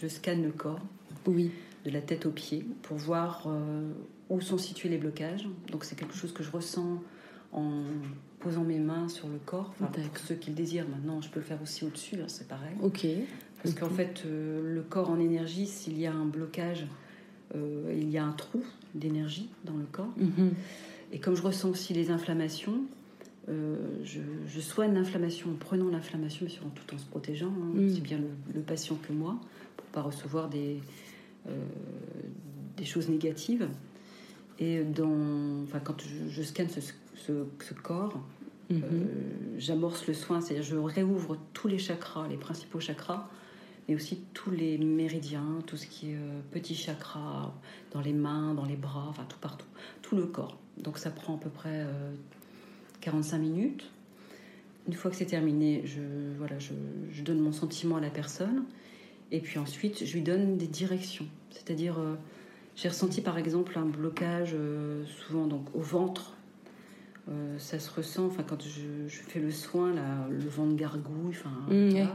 je 0.00 0.06
scanne 0.06 0.42
le 0.42 0.52
corps. 0.52 0.80
Oui. 1.26 1.50
De 1.84 1.90
la 1.90 2.00
tête 2.00 2.26
aux 2.26 2.30
pieds 2.30 2.64
pour 2.82 2.96
voir 2.96 3.46
euh, 3.46 3.90
où 4.30 4.40
sont 4.40 4.58
situés 4.58 4.88
les 4.88 4.98
blocages. 4.98 5.48
Donc 5.70 5.84
c'est 5.84 5.96
quelque 5.96 6.14
chose 6.14 6.32
que 6.32 6.42
je 6.42 6.50
ressens 6.50 7.02
en 7.52 7.82
posant 8.40 8.64
mes 8.64 8.78
mains 8.78 9.08
sur 9.08 9.28
le 9.28 9.38
corps. 9.38 9.72
pour 9.78 9.88
ceux 10.18 10.34
qui 10.34 10.50
le 10.50 10.56
désirent, 10.56 10.88
maintenant 10.88 11.20
je 11.20 11.30
peux 11.30 11.40
le 11.40 11.46
faire 11.46 11.62
aussi 11.62 11.84
au-dessus, 11.84 12.16
hein, 12.16 12.26
c'est 12.28 12.48
pareil. 12.48 12.74
Ok. 12.82 13.06
Parce 13.64 13.74
qu'en 13.74 13.88
fait, 13.88 14.24
euh, 14.26 14.74
le 14.74 14.82
corps 14.82 15.08
en 15.08 15.18
énergie, 15.18 15.66
s'il 15.66 15.98
y 15.98 16.06
a 16.06 16.12
un 16.12 16.26
blocage, 16.26 16.86
euh, 17.54 17.94
il 17.96 18.10
y 18.10 18.18
a 18.18 18.24
un 18.24 18.32
trou 18.32 18.62
d'énergie 18.94 19.48
dans 19.64 19.76
le 19.76 19.86
corps. 19.90 20.12
Mhm. 20.18 20.52
Et 21.12 21.18
comme 21.18 21.34
je 21.34 21.40
ressens 21.40 21.70
aussi 21.70 21.94
les 21.94 22.10
inflammations, 22.10 22.82
euh, 23.48 23.76
je, 24.04 24.60
soigne 24.60 24.92
l'inflammation 24.92 25.50
en 25.50 25.54
prenant 25.54 25.88
l'inflammation, 25.88 26.44
mais 26.46 26.70
tout 26.74 26.94
en 26.94 26.98
se 26.98 27.06
protégeant, 27.06 27.48
hein, 27.48 27.72
mhm. 27.74 27.86
aussi 27.86 28.00
bien 28.02 28.18
le, 28.54 28.60
patient 28.60 28.96
que 28.96 29.14
moi, 29.14 29.38
pour 29.78 29.86
pas 29.86 30.02
recevoir 30.02 30.50
des, 30.50 30.80
des 32.76 32.84
choses 32.84 33.08
négatives. 33.08 33.66
Et 34.58 34.84
dans, 34.84 35.62
enfin, 35.64 35.80
quand 35.80 36.02
je, 36.28 36.42
scanne 36.42 36.68
ce, 36.68 36.80
ce, 37.16 37.74
corps, 37.74 38.20
mhm. 38.70 38.82
euh, 38.82 39.04
j'amorce 39.58 40.06
le 40.06 40.14
soin, 40.14 40.40
c'est-à-dire 40.40 40.64
je 40.64 40.76
réouvre 40.76 41.38
tous 41.52 41.68
les 41.68 41.78
chakras, 41.78 42.28
les 42.28 42.36
principaux 42.36 42.80
chakras, 42.80 43.28
mais 43.88 43.94
aussi 43.94 44.20
tous 44.32 44.50
les 44.50 44.78
méridiens, 44.78 45.58
tout 45.66 45.76
ce 45.76 45.86
qui 45.86 46.12
est 46.12 46.16
euh, 46.16 46.40
petits 46.52 46.74
chakras 46.74 47.52
dans 47.90 48.00
les 48.00 48.12
mains, 48.12 48.54
dans 48.54 48.64
les 48.64 48.76
bras, 48.76 49.06
enfin 49.08 49.26
tout 49.28 49.38
partout, 49.40 49.66
tout 50.02 50.16
le 50.16 50.26
corps. 50.26 50.58
Donc 50.78 50.98
ça 50.98 51.10
prend 51.10 51.34
à 51.34 51.38
peu 51.38 51.50
près 51.50 51.86
45 53.00 53.36
euh, 53.36 53.40
minutes. 53.40 53.90
Une 54.86 54.94
fois 54.94 55.10
que 55.10 55.16
c'est 55.16 55.26
terminé, 55.26 55.82
je, 55.84 56.00
voilà, 56.38 56.58
je, 56.58 56.74
je, 57.10 57.22
donne 57.22 57.40
mon 57.40 57.52
sentiment 57.52 57.96
à 57.96 58.00
la 58.00 58.10
personne. 58.10 58.64
Et 59.32 59.40
puis 59.40 59.58
ensuite, 59.58 60.04
je 60.04 60.12
lui 60.12 60.22
donne 60.22 60.58
des 60.58 60.66
directions. 60.66 61.26
C'est-à-dire, 61.50 61.96
j'ai 62.76 62.88
ressenti 62.88 63.20
par 63.20 63.38
exemple 63.38 63.78
un 63.78 63.84
blocage 63.84 64.52
euh, 64.54 65.04
souvent 65.06 65.46
donc 65.46 65.66
au 65.74 65.80
ventre. 65.80 66.34
Euh, 67.30 67.58
ça 67.58 67.78
se 67.78 67.90
ressent, 67.90 68.26
enfin 68.26 68.42
quand 68.42 68.62
je, 68.62 69.08
fais 69.08 69.40
le 69.40 69.50
soin, 69.50 69.94
là, 69.94 70.26
le 70.28 70.46
ventre 70.46 70.76
gargouille, 70.76 71.30
enfin 71.30 71.50
mmh, 71.68 72.06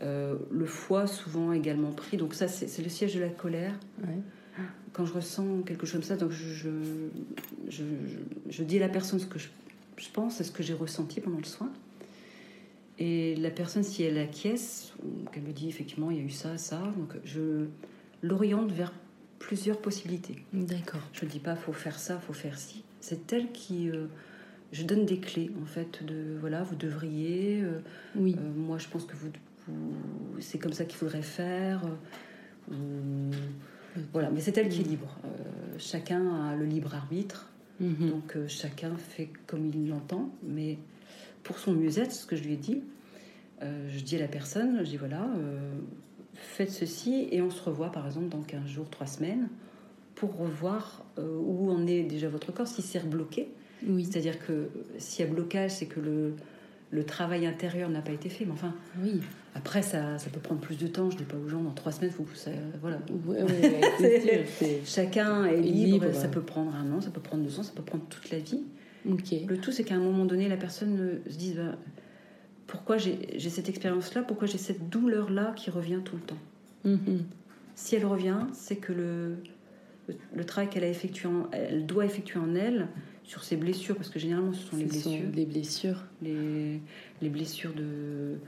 euh, 0.00 0.36
le 0.50 0.64
foie 0.64 1.06
souvent 1.06 1.52
également 1.52 1.90
pris. 1.90 2.16
Donc 2.16 2.34
ça 2.34 2.48
c'est 2.48 2.82
le 2.82 2.88
siège 2.88 3.14
de 3.14 3.20
la 3.20 3.28
colère. 3.28 3.74
Quand 4.92 5.06
je 5.06 5.12
ressens 5.14 5.62
quelque 5.62 5.86
chose 5.86 6.00
comme 6.00 6.02
ça, 6.02 6.16
donc 6.16 6.30
je, 6.30 6.68
je, 7.68 7.84
je, 8.50 8.62
dis 8.62 8.76
à 8.76 8.80
la 8.80 8.88
personne 8.90 9.18
ce 9.18 9.26
que 9.26 9.38
je, 9.38 9.48
pense, 10.12 10.36
c'est 10.36 10.44
ce 10.44 10.52
que 10.52 10.62
j'ai 10.62 10.74
ressenti 10.74 11.20
pendant 11.20 11.38
le 11.38 11.44
soin. 11.44 11.70
Et 12.98 13.34
la 13.36 13.50
personne, 13.50 13.82
si 13.82 14.02
elle 14.02 14.18
acquiesce, 14.18 14.92
qu'elle 15.32 15.44
me 15.44 15.52
dit 15.52 15.66
effectivement, 15.66 16.10
il 16.10 16.18
y 16.18 16.20
a 16.20 16.24
eu 16.24 16.30
ça, 16.30 16.58
ça, 16.58 16.78
donc 16.98 17.16
je 17.24 17.64
l'oriente 18.22 18.70
vers 18.70 18.92
plusieurs 19.42 19.78
possibilités. 19.78 20.36
D'accord. 20.52 21.00
Je 21.12 21.24
ne 21.24 21.30
dis 21.30 21.40
pas, 21.40 21.56
faut 21.56 21.72
faire 21.72 21.98
ça, 21.98 22.18
faut 22.18 22.32
faire 22.32 22.56
ci. 22.58 22.82
C'est 23.00 23.32
elle 23.32 23.50
qui. 23.52 23.90
euh, 23.90 24.06
je 24.72 24.84
donne 24.84 25.04
des 25.04 25.18
clés, 25.18 25.50
en 25.62 25.66
fait, 25.66 26.02
de 26.04 26.36
voilà, 26.40 26.62
vous 26.62 26.76
devriez. 26.76 27.60
euh, 27.62 27.80
Oui. 28.16 28.36
euh, 28.38 28.50
moi, 28.56 28.78
je 28.78 28.88
pense 28.88 29.04
que 29.04 29.14
vous, 29.16 29.28
vous- 29.68 30.40
c'est 30.40 30.58
comme 30.58 30.72
ça 30.72 30.84
qu'il 30.84 30.96
faudrait 30.96 31.22
faire. 31.22 31.82
voilà, 34.12 34.30
mais 34.30 34.40
c'est 34.40 34.56
elle 34.56 34.68
qui 34.68 34.80
est 34.80 34.84
libre. 34.84 35.16
Chacun 35.78 36.34
a 36.46 36.56
le 36.56 36.64
libre 36.64 36.94
arbitre. 36.94 37.48
Mhm. 37.80 38.10
Donc 38.10 38.36
chacun 38.46 38.96
fait 38.96 39.30
comme 39.46 39.66
il 39.66 39.88
l'entend, 39.88 40.30
mais 40.44 40.78
pour 41.42 41.58
son 41.58 41.72
mieux-être, 41.72 42.12
ce 42.12 42.26
que 42.26 42.36
je 42.36 42.44
lui 42.44 42.52
ai 42.54 42.56
dit, 42.56 42.80
je 43.60 44.00
dis 44.00 44.16
à 44.16 44.20
la 44.20 44.28
personne, 44.28 44.78
je 44.84 44.90
dis 44.90 44.96
voilà, 44.96 45.26
faites 46.34 46.70
ceci 46.70 47.28
et 47.30 47.42
on 47.42 47.50
se 47.50 47.62
revoit 47.62 47.90
par 47.92 48.06
exemple 48.06 48.28
dans 48.28 48.42
15 48.42 48.66
jours, 48.66 48.88
3 48.90 49.06
semaines, 49.06 49.48
pour 50.14 50.36
revoir 50.36 51.04
euh, 51.18 51.36
où 51.38 51.70
en 51.70 51.86
est 51.86 52.02
déjà 52.02 52.28
votre 52.28 52.52
corps, 52.52 52.66
si 52.68 52.82
c'est 52.82 52.98
rebloqué. 53.00 53.48
Oui. 53.86 54.04
C'est-à-dire 54.04 54.38
que 54.44 54.68
s'il 54.98 55.24
y 55.24 55.28
a 55.28 55.32
blocage, 55.32 55.72
c'est 55.72 55.86
que 55.86 55.98
le, 56.00 56.34
le 56.90 57.04
travail 57.04 57.46
intérieur 57.46 57.88
n'a 57.90 58.00
pas 58.02 58.12
été 58.12 58.28
fait. 58.28 58.44
Mais 58.44 58.52
enfin, 58.52 58.74
Oui. 59.02 59.20
après, 59.56 59.82
ça, 59.82 60.18
ça 60.18 60.30
peut 60.30 60.38
prendre 60.38 60.60
plus 60.60 60.76
de 60.78 60.86
temps. 60.86 61.10
Je 61.10 61.16
dis 61.16 61.24
pas 61.24 61.36
aux 61.36 61.48
gens, 61.48 61.62
dans 61.62 61.72
3 61.72 61.90
semaines, 61.92 62.10
faut 62.12 62.22
que 62.22 62.36
ça... 62.36 62.52
Voilà. 62.80 62.98
Ouais, 63.26 63.42
ouais, 63.42 63.60
ouais, 63.60 63.80
c'est 63.98 64.20
sûr. 64.20 64.40
c'est- 64.58 64.80
Chacun 64.84 65.44
est 65.46 65.56
libre, 65.60 66.06
Libre. 66.06 66.14
ça 66.14 66.28
peut 66.28 66.42
prendre 66.42 66.72
un 66.76 66.92
an, 66.92 67.00
ça 67.00 67.10
peut 67.10 67.20
prendre 67.20 67.42
deux 67.42 67.58
ans, 67.58 67.62
ça 67.64 67.72
peut 67.74 67.82
prendre 67.82 68.04
toute 68.08 68.30
la 68.30 68.38
vie. 68.38 68.62
Le 69.04 69.56
tout, 69.56 69.72
c'est 69.72 69.82
qu'à 69.82 69.96
un 69.96 70.00
moment 70.00 70.26
donné, 70.26 70.48
la 70.48 70.56
personne 70.56 70.96
euh, 71.00 71.30
se 71.30 71.36
dise 71.36 71.56
bah, 71.56 71.76
pourquoi 72.72 72.96
j'ai 72.96 73.38
cette 73.50 73.68
expérience-là, 73.68 74.22
pourquoi 74.22 74.46
j'ai 74.48 74.56
cette 74.56 74.88
douleur-là 74.88 75.52
qui 75.54 75.68
revient 75.70 76.00
tout 76.02 76.16
le 76.16 76.22
temps. 76.22 76.38
Mhm. 76.86 77.24
Si 77.74 77.94
elle 77.96 78.06
revient, 78.06 78.46
c'est 78.54 78.76
que 78.76 78.94
le, 78.94 79.36
le, 80.08 80.14
le 80.34 80.44
travail 80.46 80.70
qu'elle 80.70 80.84
a 80.84 80.88
effectué, 80.88 81.28
en- 81.28 81.50
elle 81.52 81.84
doit 81.84 82.06
effectuer 82.06 82.38
en 82.40 82.54
elle 82.54 82.88
sur 83.24 83.44
ses 83.44 83.56
blessures, 83.56 83.94
parce 83.94 84.08
que 84.08 84.18
généralement, 84.18 84.54
ce 84.54 84.62
sont 84.70 84.76
les 84.78 84.88
sont 84.88 85.10
blessures, 85.10 85.30
des 85.30 85.44
blessures. 85.44 86.02
les, 86.22 86.80
les 87.20 87.28
blessures 87.28 87.74
de, 87.74 88.38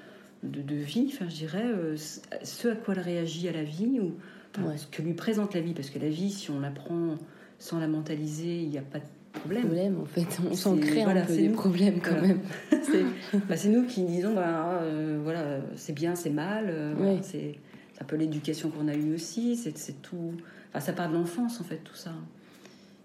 de, 0.42 0.62
de 0.62 0.74
vie, 0.74 1.10
enfin, 1.12 1.28
je 1.28 1.36
dirais, 1.36 1.66
euh, 1.66 1.94
ce 2.42 2.68
à 2.68 2.76
quoi 2.76 2.94
elle 2.94 3.00
réagit 3.00 3.46
à 3.48 3.52
la 3.52 3.62
vie, 3.64 4.00
ou 4.00 4.14
enfin, 4.56 4.68
Ouais. 4.70 4.78
ce 4.78 4.86
que 4.86 5.02
lui 5.02 5.12
présente 5.12 5.52
la 5.54 5.60
vie, 5.60 5.74
parce 5.74 5.90
que 5.90 5.98
la 5.98 6.08
vie, 6.08 6.30
si 6.30 6.50
on 6.50 6.60
la 6.60 6.70
prend 6.70 7.16
sans 7.58 7.78
la 7.78 7.88
mentaliser, 7.88 8.62
il 8.62 8.70
n'y 8.70 8.78
a 8.78 8.82
pas 8.82 9.00
de 9.00 9.04
problème. 9.34 9.64
Problème, 9.64 10.00
en 10.00 10.04
fait. 10.06 10.38
On 10.50 10.54
s'en 10.54 10.76
crée 10.78 11.04
voilà, 11.04 11.22
un 11.22 11.26
peu 11.26 11.36
des 11.36 11.48
nous. 11.48 11.54
problèmes 11.54 12.00
quand 12.00 12.10
Voilà. 12.12 12.28
même. 12.28 12.40
c'est 12.82 13.04
bah, 13.48 13.56
c'est 13.56 13.68
nous 13.68 13.84
qui 13.86 14.02
disons 14.04 14.34
bah, 14.34 14.78
euh, 14.82 15.20
voilà 15.22 15.60
c'est 15.76 15.92
bien 15.92 16.14
c'est 16.14 16.30
mal 16.30 16.66
euh, 16.68 17.16
c'est 17.22 17.54
un 18.00 18.04
peu 18.04 18.16
l'éducation 18.16 18.70
qu'on 18.70 18.88
a 18.88 18.94
eue 18.94 19.14
aussi 19.14 19.56
c'est 19.56 20.02
tout 20.02 20.32
enfin 20.70 20.80
ça 20.80 20.92
part 20.92 21.08
de 21.08 21.14
l'enfance 21.14 21.60
en 21.60 21.64
fait 21.64 21.78
tout 21.84 21.94
ça 21.94 22.12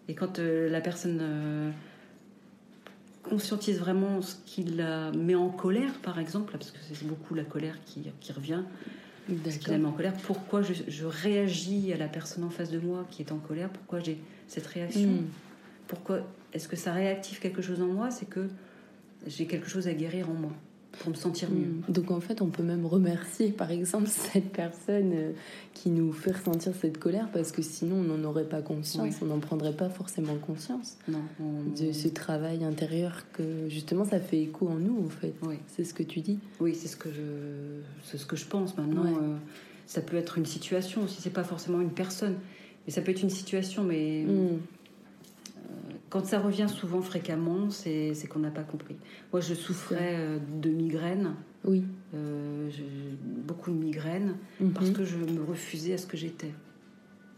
et 0.08 0.14
quand 0.16 0.40
euh, 0.40 0.70
la 0.70 0.82
personne 0.82 1.22
conscientise 3.24 3.80
vraiment 3.80 4.22
ce 4.22 4.36
qui 4.46 4.64
la 4.64 5.12
met 5.12 5.36
en 5.36 5.50
colère 5.50 5.94
par 6.02 6.20
exemple 6.20 6.52
parce 6.58 6.72
que 6.72 6.78
c'est 6.92 7.08
beaucoup 7.08 7.36
la 7.36 7.44
colère 7.44 7.78
qui, 7.86 8.02
qui 8.20 8.32
revient 8.32 8.62
ce 9.48 9.60
qui 9.60 9.70
la 9.70 9.78
met 9.78 9.86
en 9.86 9.92
colère 9.92 10.14
pourquoi 10.24 10.62
je, 10.64 10.74
je 10.88 11.06
réagis 11.06 11.94
à 11.94 11.98
la 11.98 12.08
personne 12.08 12.44
en 12.44 12.50
face 12.50 12.72
de 12.72 12.80
moi 12.80 13.06
qui 13.12 13.22
est 13.22 13.32
en 13.32 13.38
colère? 13.38 13.70
Pourquoi 13.70 14.00
j'ai 14.00 14.18
cette 14.48 14.66
réaction? 14.66 15.08
Mhm. 15.10 15.26
Pourquoi 15.90 16.22
est-ce 16.54 16.70
que 16.70 16.78
ça 16.78 16.94
réactive 16.94 17.40
quelque 17.40 17.62
chose 17.62 17.82
en 17.82 17.88
moi 17.88 18.10
C'est 18.12 18.28
que 18.30 18.48
j'ai 19.28 19.46
quelque 19.46 19.68
chose 19.68 19.88
à 19.90 19.94
guérir 19.94 20.30
en 20.30 20.34
moi 20.34 20.52
pour 21.00 21.10
me 21.12 21.16
sentir 21.16 21.52
mieux. 21.52 21.68
Mm. 21.88 21.92
Donc 21.92 22.10
en 22.10 22.20
fait, 22.20 22.42
on 22.42 22.48
peut 22.48 22.64
même 22.64 22.86
remercier 22.86 23.52
par 23.52 23.70
exemple 23.72 24.08
cette 24.08 24.52
personne 24.52 25.12
euh, 25.14 25.32
qui 25.74 25.90
nous 25.90 26.12
fait 26.14 26.32
ressentir 26.32 26.74
cette 26.80 26.98
colère 26.98 27.30
parce 27.32 27.52
que 27.52 27.62
sinon 27.62 27.98
on 27.98 28.04
n'en 28.18 28.24
aurait 28.28 28.48
pas 28.48 28.62
conscience, 28.62 29.04
Oui. 29.10 29.18
on 29.22 29.26
n'en 29.26 29.40
prendrait 29.40 29.74
pas 29.76 29.90
forcément 29.90 30.36
conscience 30.38 30.98
Non, 31.08 31.20
on- 31.40 31.70
de 31.80 31.92
ce 31.92 32.08
travail 32.08 32.64
intérieur 32.64 33.26
que 33.34 33.68
justement 33.68 34.06
ça 34.06 34.20
fait 34.20 34.42
écho 34.42 34.68
en 34.68 34.76
nous 34.80 35.04
en 35.06 35.10
fait. 35.10 35.34
oui, 35.44 35.56
C'est 35.68 35.84
ce 35.84 35.94
que 35.94 36.04
tu 36.04 36.22
dis. 36.22 36.40
oui, 36.60 36.74
c'est 36.74 36.88
ce 36.88 36.98
que 36.98 37.10
je, 37.12 37.82
c'est 38.06 38.18
ce 38.18 38.26
que 38.26 38.36
je 38.36 38.46
pense 38.46 38.76
maintenant. 38.78 39.04
Ouais. 39.04 39.12
euh, 39.22 39.36
ça 39.86 40.02
peut 40.02 40.18
être 40.18 40.38
une 40.38 40.46
situation 40.46 41.04
aussi. 41.04 41.20
C'est 41.22 41.34
pas 41.34 41.44
forcément 41.44 41.82
une 41.82 41.92
personne, 41.92 42.36
mais 42.86 42.94
ça 42.94 43.02
peut 43.02 43.12
être 43.12 43.22
une 43.24 43.30
situation. 43.32 43.84
Mais 43.84 44.24
Mm. 44.24 44.58
Quand 46.10 46.26
ça 46.26 46.40
revient 46.40 46.68
souvent, 46.70 47.02
fréquemment, 47.02 47.70
c'est 47.70 48.14
qu'on 48.30 48.40
n'a 48.40 48.52
pas 48.52 48.64
compris. 48.64 48.96
Moi, 49.32 49.42
je 49.42 49.54
souffrais 49.54 50.16
euh, 50.18 50.40
de 50.62 50.70
migraines, 50.70 51.36
Oui. 51.66 51.84
euh, 52.16 52.70
beaucoup 53.48 53.72
de 53.72 53.76
migraines, 53.78 54.36
Mhm. 54.60 54.72
parce 54.74 54.90
que 54.92 55.04
je 55.06 55.18
me 55.18 55.44
refusais 55.44 55.94
à 55.94 55.98
ce 55.98 56.08
que 56.08 56.18
j'étais. 56.18 56.52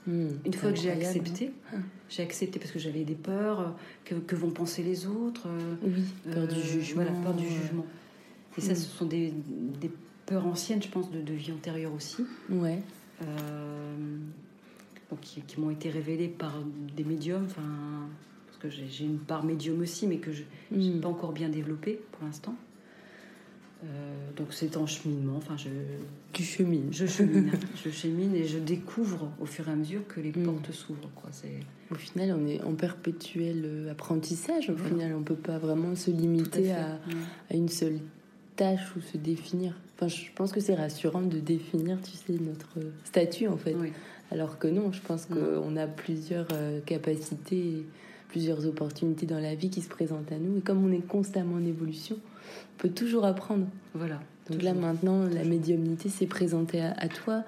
Mm. 0.07 0.27
Une 0.45 0.53
fois 0.53 0.71
que 0.71 0.79
j'ai 0.79 0.89
accepté, 0.91 1.51
hein. 1.73 1.79
j'ai 2.09 2.23
accepté 2.23 2.57
parce 2.59 2.71
que 2.71 2.79
j'avais 2.79 3.03
des 3.03 3.13
peurs, 3.15 3.75
que, 4.03 4.15
que 4.15 4.35
vont 4.35 4.49
penser 4.49 4.81
les 4.83 5.05
autres. 5.05 5.47
euh, 5.47 5.75
Oui, 5.83 6.03
peur 6.33 6.47
du 6.47 6.59
jugement. 6.61 7.03
Voilà, 7.03 7.11
peur 7.21 7.33
du 7.35 7.47
jugement. 7.47 7.85
Et 8.57 8.61
ça, 8.61 8.73
Mm. 8.73 8.75
ce 8.75 8.81
sont 8.81 9.05
des, 9.05 9.31
des 9.79 9.91
peurs 10.25 10.47
anciennes, 10.47 10.81
je 10.81 10.87
pense, 10.89 11.11
de, 11.11 11.21
de 11.21 11.33
vie 11.33 11.51
antérieure 11.51 11.93
aussi, 11.93 12.25
Ouais. 12.49 12.81
euh, 13.21 13.95
donc 15.09 15.19
qui, 15.21 15.41
qui 15.41 15.59
m'ont 15.59 15.69
été 15.69 15.89
révélées 15.89 16.29
par 16.29 16.53
des 16.95 17.03
médiums, 17.03 17.45
enfin, 17.45 18.07
que 18.61 18.69
j'ai 18.69 19.05
une 19.05 19.17
part 19.19 19.43
médium 19.43 19.79
aussi, 19.81 20.07
mais 20.07 20.17
que 20.17 20.31
je 20.31 20.43
n'ai 20.71 20.89
Mm. 20.95 21.01
pas 21.01 21.09
encore 21.09 21.31
bien 21.33 21.49
développée 21.49 21.99
pour 22.11 22.23
l'instant. 22.25 22.55
Euh, 23.83 23.87
donc 24.37 24.49
c'est 24.51 24.77
en 24.77 24.85
cheminement, 24.85 25.37
enfin 25.37 25.57
je, 25.57 25.69
Tu 26.33 26.43
chemines. 26.43 26.89
je 26.91 27.07
chemine, 27.07 27.49
je 27.83 27.89
chemine 27.89 28.35
et 28.35 28.45
je 28.45 28.59
découvre 28.59 29.31
au 29.39 29.45
fur 29.47 29.67
et 29.67 29.71
à 29.71 29.75
mesure 29.75 30.05
que 30.07 30.19
les 30.21 30.29
Mm. 30.31 30.43
portes 30.43 30.71
s'ouvrent. 30.71 31.09
Quoi. 31.15 31.29
C'est 31.31 31.59
Au 31.91 31.95
final, 31.95 32.37
on 32.39 32.45
est 32.47 32.61
en 32.61 32.73
perpétuel 32.75 33.63
euh, 33.65 33.91
apprentissage. 33.91 34.69
Au 34.69 34.73
Voilà. 34.75 34.89
final, 34.89 35.15
on 35.15 35.23
peut 35.23 35.33
pas 35.35 35.57
vraiment 35.57 35.95
se 35.95 36.11
à 36.11 36.13
limiter 36.13 36.71
à, 36.73 36.93
Mm. 37.07 37.11
à 37.49 37.55
une 37.55 37.69
seule 37.69 37.99
tâche 38.55 38.95
ou 38.95 39.01
se 39.01 39.17
définir. 39.17 39.73
Enfin, 39.95 40.07
je 40.07 40.25
pense 40.35 40.51
que 40.51 40.59
c'est 40.59 40.75
rassurant 40.75 41.21
de 41.23 41.39
définir, 41.39 41.97
tu 42.03 42.11
sais, 42.11 42.33
notre 42.39 42.77
statut 43.03 43.47
en 43.47 43.57
fait. 43.57 43.73
Oui. 43.75 43.91
Alors 44.29 44.59
que 44.59 44.67
non, 44.67 44.91
je 44.91 45.01
pense 45.01 45.25
qu'on 45.25 45.75
a 45.75 45.87
plusieurs 45.87 46.47
euh, 46.53 46.79
capacités, 46.81 47.83
plusieurs 48.31 48.65
opportunités 48.65 49.25
dans 49.25 49.39
la 49.39 49.55
vie 49.55 49.69
qui 49.69 49.81
se 49.81 49.89
présentent 49.89 50.31
à 50.31 50.37
nous. 50.37 50.57
Et 50.57 50.61
comme 50.61 50.83
on 50.85 50.91
est 50.91 51.05
constamment 51.05 51.55
en 51.57 51.65
évolution, 51.65 52.15
on 52.17 52.81
peut 52.81 52.89
toujours 52.89 53.25
apprendre. 53.25 53.67
Voilà. 53.93 54.21
Donc 54.49 54.61
là 54.63 54.71
Toujours. 54.71 54.87
maintenant, 54.87 55.23
la 55.25 55.43
médiumnité 55.43 56.07
s'est 56.09 56.25
présentée 56.27 56.81
à, 56.81 56.93
à 56.97 57.07
toi. 57.09 57.43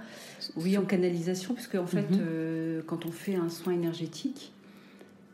Oui, 0.58 0.78
en 0.78 0.84
canalisation, 0.84 1.54
puisque 1.54 1.75
en 1.75 1.88
fait, 1.88 2.10
Mhm. 2.12 2.20
euh, 2.22 2.82
quand 2.86 3.06
on 3.06 3.12
fait 3.12 3.36
un 3.36 3.50
soin 3.50 3.74
énergétique, 3.74 4.52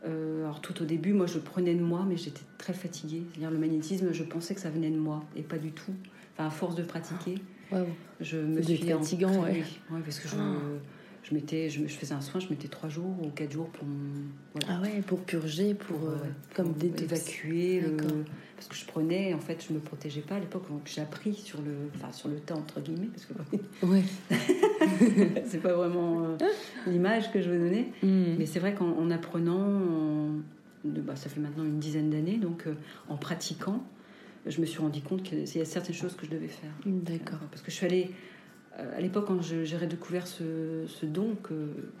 euh, 0.06 0.44
alors 0.44 0.60
tout 0.60 0.80
au 0.82 0.84
début, 0.84 1.12
moi 1.12 1.26
je 1.26 1.38
prenais 1.38 1.74
de 1.74 1.82
moi, 1.82 2.06
mais 2.08 2.16
j'étais 2.16 2.42
très 2.58 2.72
fatiguée. 2.72 3.22
C'est-à-dire 3.32 3.50
le 3.50 3.58
magnétisme, 3.58 4.12
je 4.12 4.22
pensais 4.22 4.54
que 4.54 4.60
ça 4.60 4.70
venait 4.70 4.90
de 4.90 4.98
moi, 4.98 5.24
et 5.36 5.42
pas 5.42 5.58
du 5.58 5.72
tout. 5.72 5.92
Enfin, 6.36 6.46
à 6.46 6.50
force 6.50 6.74
de 6.76 6.82
pratiquer, 6.84 7.34
Waouh. 7.72 7.86
je 8.20 8.38
me 8.38 8.62
suis 8.62 8.76
fatigant, 8.78 9.42
ouais. 9.42 9.50
oui, 9.64 9.64
ouais, 9.96 10.00
parce 10.04 10.20
que 10.20 10.28
je, 10.28 10.36
Ah. 10.36 10.54
Je, 11.30 11.34
mettais, 11.34 11.70
je, 11.70 11.82
je 11.86 11.94
faisais 11.94 12.14
un 12.14 12.20
soin, 12.20 12.40
je 12.40 12.48
mettais 12.48 12.68
trois 12.68 12.88
jours 12.88 13.14
ou 13.22 13.28
quatre 13.30 13.52
jours 13.52 13.68
pour, 13.68 13.86
voilà, 14.52 14.66
Ah 14.78 14.82
ouais, 14.82 15.00
pour 15.06 15.20
purger, 15.20 15.74
pour, 15.74 15.96
pour, 15.98 16.08
euh, 16.08 16.16
comme 16.54 16.74
pour 16.74 16.84
évacuer. 16.84 17.80
le- 17.80 17.96
parce 18.56 18.68
que 18.68 18.74
je 18.76 18.84
prenais, 18.84 19.32
en 19.32 19.38
fait, 19.38 19.64
je 19.66 19.72
me 19.72 19.78
protégeais 19.78 20.20
pas 20.20 20.34
à 20.34 20.38
l'époque, 20.40 20.68
donc 20.68 20.82
j'ai 20.84 21.00
appris 21.00 21.32
sur 21.34 21.62
le, 21.62 21.72
enfin, 21.94 22.12
sur 22.12 22.28
le 22.28 22.36
tas, 22.40 22.54
entre 22.56 22.80
guillemets, 22.80 23.06
parce 23.08 23.24
que 23.24 23.32
Ouais. 23.86 24.02
c'est 25.46 25.62
pas 25.62 25.72
vraiment 25.72 26.24
euh, 26.24 26.36
l'image 26.86 27.32
que 27.32 27.40
je 27.40 27.48
veux 27.50 27.58
donner. 27.58 27.92
Mm. 28.02 28.34
Mais 28.38 28.46
c'est 28.46 28.58
vrai 28.58 28.74
qu'en 28.74 28.90
en 28.98 29.10
apprenant, 29.10 29.58
en- 29.60 30.34
bah, 30.84 31.16
ça 31.16 31.28
fait 31.28 31.40
maintenant 31.40 31.64
une 31.64 31.78
dizaine 31.78 32.10
d'années, 32.10 32.36
donc 32.38 32.64
euh, 32.66 32.74
en 33.08 33.16
pratiquant, 33.16 33.82
je 34.46 34.60
me 34.60 34.66
suis 34.66 34.78
rendu 34.80 35.00
compte 35.02 35.22
qu'il 35.22 35.38
y 35.38 35.60
a 35.60 35.64
certaines 35.64 35.94
choses 35.94 36.14
que 36.16 36.26
je 36.26 36.30
devais 36.30 36.48
faire. 36.48 36.70
D'accord. 36.86 37.38
Parce 37.50 37.62
que 37.62 37.70
je 37.70 37.76
suis 37.76 37.86
allée, 37.86 38.10
à 38.78 39.00
l'époque, 39.00 39.26
quand 39.26 39.42
j'ai 39.42 39.76
redécouvert 39.76 40.26
ce, 40.26 40.84
ce 40.86 41.06
don 41.06 41.36
que 41.42 41.54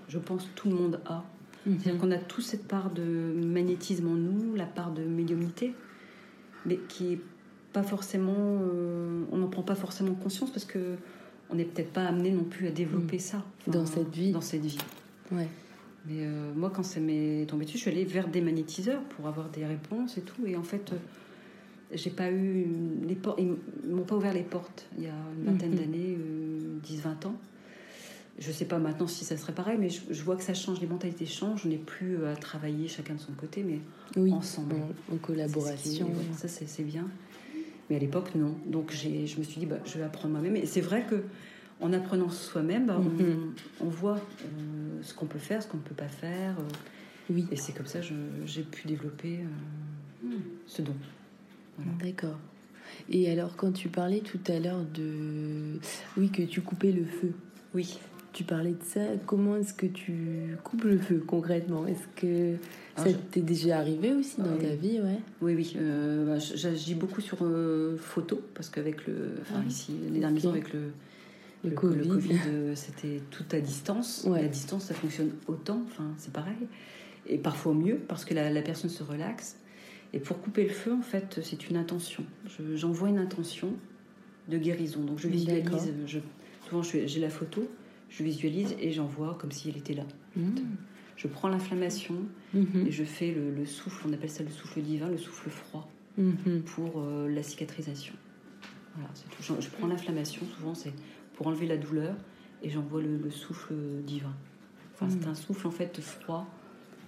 je 0.08 0.18
pense 0.18 0.48
tout 0.54 0.68
le 0.68 0.76
monde 0.76 1.00
a, 1.06 1.24
c'est-à-dire 1.64 1.94
Mhm. 1.94 2.00
qu'on 2.00 2.10
a 2.12 2.18
tous 2.18 2.40
cette 2.40 2.66
part 2.66 2.90
de 2.90 3.02
magnétisme 3.02 4.06
en 4.08 4.14
nous, 4.14 4.54
la 4.54 4.64
part 4.66 4.92
de 4.92 5.02
médiumnité, 5.02 5.74
mais 6.64 6.78
qui 6.88 7.12
est 7.14 7.20
pas 7.72 7.82
forcément, 7.82 8.34
euh, 8.38 9.22
on 9.30 9.36
n'en 9.38 9.48
prend 9.48 9.62
pas 9.62 9.74
forcément 9.74 10.14
conscience 10.14 10.50
parce 10.50 10.64
que 10.64 10.96
on 11.50 11.56
n'est 11.56 11.64
peut-être 11.64 11.92
pas 11.92 12.04
amené 12.04 12.30
non 12.30 12.44
plus 12.44 12.66
à 12.68 12.70
développer 12.70 13.18
ça 13.18 13.44
Mm. 13.66 13.70
Dans 13.72 13.86
cette 13.86 14.14
vie. 14.14 14.32
Dans 14.32 14.40
cette 14.40 14.64
vie. 14.64 14.78
Ouais. 15.32 15.48
Mais 16.06 16.20
euh, 16.20 16.52
moi, 16.54 16.70
quand 16.74 16.82
ça 16.82 16.98
m'est 17.00 17.44
tombé 17.46 17.64
dessus, 17.66 17.76
je 17.76 17.82
suis 17.82 17.90
allée 17.90 18.04
vers 18.04 18.28
des 18.28 18.40
magnétiseurs 18.40 19.02
pour 19.02 19.26
avoir 19.26 19.48
des 19.50 19.66
réponses 19.66 20.16
et 20.16 20.22
tout. 20.22 20.46
Et 20.46 20.56
en 20.56 20.62
fait, 20.62 20.92
euh, 20.92 20.96
j'ai 21.92 22.10
pas 22.10 22.30
eu 22.30 22.66
les 23.06 23.14
portes. 23.14 23.40
Ils 23.40 23.92
m'ont 23.92 24.04
pas 24.04 24.16
ouvert 24.16 24.32
les 24.32 24.42
portes 24.42 24.86
il 24.96 25.04
y 25.04 25.06
a 25.06 25.14
une 25.38 25.44
vingtaine 25.44 25.70
Mhm. 25.70 25.76
d'années, 25.76 26.16
euh, 26.18 26.78
10-20 26.82 27.26
ans. 27.26 27.34
je 28.38 28.52
sais 28.52 28.64
pas 28.64 28.78
maintenant 28.78 29.06
si 29.06 29.26
ça 29.26 29.36
serait 29.36 29.52
pareil, 29.52 29.76
mais 29.78 29.90
je, 29.90 30.22
vois 30.22 30.34
que 30.34 30.42
ça 30.42 30.54
change, 30.54 30.80
les 30.80 30.86
mentalités 30.86 31.26
changent. 31.26 31.66
On 31.66 31.68
n'est 31.68 31.76
plus 31.76 32.24
à 32.24 32.34
travailler 32.34 32.88
chacun 32.88 33.14
de 33.14 33.20
son 33.20 33.32
côté, 33.32 33.62
mais 33.62 33.80
ensemble. 34.32 34.76
En, 35.12 35.16
collaboration. 35.18 36.08
ça, 36.34 36.48
c'est 36.48 36.84
bien. 36.84 37.06
Mais 37.90 37.96
à 37.96 37.98
l'époque, 37.98 38.34
non. 38.34 38.54
Donc 38.66 38.92
je 38.92 39.38
me 39.38 39.42
suis 39.42 39.60
dit, 39.60 39.66
bah, 39.66 39.76
je 39.84 39.98
vais 39.98 40.04
apprendre 40.04 40.32
moi-même. 40.32 40.56
Et 40.56 40.64
c'est 40.64 40.80
vrai 40.80 41.04
que 41.10 41.22
en 41.80 41.92
apprenant 41.92 42.28
soi-même, 42.28 42.86
bah, 42.86 42.98
mhm. 42.98 43.54
on, 43.80 43.88
voit 43.88 44.16
euh, 44.16 44.98
ce 45.02 45.14
qu'on 45.14 45.26
peut 45.26 45.38
faire, 45.38 45.62
ce 45.62 45.68
qu'on 45.68 45.78
ne 45.78 45.82
peut 45.82 45.94
pas 45.94 46.08
faire. 46.08 46.58
Euh. 46.58 47.30
oui. 47.30 47.46
Et 47.50 47.56
c'est 47.56 47.72
comme 47.72 47.86
ça 47.86 48.00
que 48.00 48.06
j'ai 48.44 48.62
pu 48.62 48.86
développer 48.86 49.40
euh, 49.40 50.26
hmm. 50.26 50.40
ce 50.66 50.82
don. 50.82 50.94
D'accord. 52.00 52.38
Et 53.08 53.30
alors, 53.30 53.56
quand 53.56 53.72
tu 53.72 53.88
parlais 53.88 54.20
tout 54.20 54.40
à 54.48 54.58
l'heure 54.58 54.84
de. 54.94 55.78
Oui, 56.16 56.30
que 56.30 56.42
tu 56.42 56.60
coupais 56.60 56.92
le 56.92 57.04
feu. 57.04 57.32
Oui. 57.74 57.98
Tu 58.32 58.44
parlais 58.44 58.70
de 58.70 58.82
ça. 58.84 59.00
Comment 59.26 59.56
est-ce 59.56 59.74
que 59.74 59.86
tu 59.86 60.56
coupes 60.62 60.84
le 60.84 60.98
feu 60.98 61.22
concrètement? 61.26 61.86
Est-ce 61.86 62.06
que 62.14 62.54
ah, 62.96 63.04
ça 63.04 63.10
t'est 63.32 63.40
déjà 63.40 63.78
arrivé 63.78 64.12
aussi 64.12 64.40
dans 64.40 64.56
ta 64.56 64.74
vie? 64.76 65.00
Ouais 65.00 65.18
Oui, 65.40 65.54
oui. 65.54 65.76
Euh, 65.76 66.26
bah, 66.26 66.38
J'agis 66.38 66.94
beaucoup 66.94 67.20
sur 67.20 67.38
euh, 67.42 67.96
photo 67.96 68.40
parce 68.54 68.68
qu'avec 68.68 69.06
le. 69.06 69.34
Enfin, 69.42 69.62
ah, 69.64 69.68
ici, 69.68 69.92
les 70.04 70.20
dernières 70.20 70.30
maisons, 70.30 70.50
avec 70.50 70.72
le. 70.72 70.92
Le, 71.62 71.72
Covid, 71.72 72.08
euh, 72.48 72.74
c'était 72.74 73.20
tout 73.30 73.44
à 73.52 73.60
distance. 73.60 74.24
Ouais. 74.26 74.44
À 74.44 74.48
distance, 74.48 74.84
ça 74.84 74.94
fonctionne 74.94 75.30
autant. 75.46 75.82
Enfin, 75.86 76.06
c'est 76.16 76.32
pareil. 76.32 76.54
Et 77.26 77.36
parfois 77.36 77.74
mieux 77.74 77.96
parce 78.08 78.24
que 78.24 78.32
la, 78.32 78.62
personne 78.62 78.90
se 78.90 79.02
relaxe. 79.02 79.56
Et 80.12 80.18
pour 80.18 80.40
couper 80.40 80.64
le 80.64 80.70
feu, 80.70 80.92
en 80.92 81.02
fait, 81.02 81.40
c'est 81.42 81.68
une 81.68 81.76
intention. 81.76 82.24
J'envoie 82.74 83.08
une 83.08 83.18
intention 83.18 83.74
de 84.48 84.58
guérison. 84.58 85.00
Donc 85.02 85.18
je 85.18 85.28
visualise. 85.28 85.92
Je, 86.06 86.18
souvent, 86.68 86.82
j'ai 86.82 87.20
la 87.20 87.30
photo 87.30 87.68
je 88.10 88.24
visualise 88.24 88.74
et 88.78 88.90
j'envoie 88.90 89.36
comme 89.40 89.52
si 89.52 89.70
elle 89.70 89.78
était 89.78 89.94
là. 89.94 90.04
Mmh. 90.36 90.50
Je 91.16 91.28
prends 91.28 91.48
l'inflammation 91.48 92.16
mmh. 92.54 92.86
et 92.86 92.90
je 92.90 93.04
fais 93.04 93.32
le, 93.32 93.64
souffle, 93.64 94.08
on 94.08 94.12
appelle 94.12 94.30
ça 94.30 94.42
le 94.42 94.50
souffle 94.50 94.80
divin, 94.80 95.08
le 95.08 95.18
souffle 95.18 95.48
froid, 95.48 95.88
mmh. 96.18 96.60
pour 96.66 96.94
euh, 96.96 97.28
la 97.28 97.42
cicatrisation. 97.42 98.14
Voilà, 98.94 99.10
tout. 99.30 99.54
Je, 99.60 99.68
prends 99.68 99.86
l'inflammation, 99.86 100.42
souvent 100.56 100.74
c'est 100.74 100.92
pour 101.34 101.46
enlever 101.46 101.66
la 101.66 101.76
douleur, 101.76 102.16
et 102.62 102.70
j'envoie 102.70 103.00
le, 103.00 103.30
souffle 103.30 103.74
divin. 104.04 104.34
Enfin, 104.94 105.08
c'est 105.08 105.26
un 105.26 105.34
souffle 105.34 105.66
en 105.66 105.70
fait 105.70 106.00
froid 106.00 106.46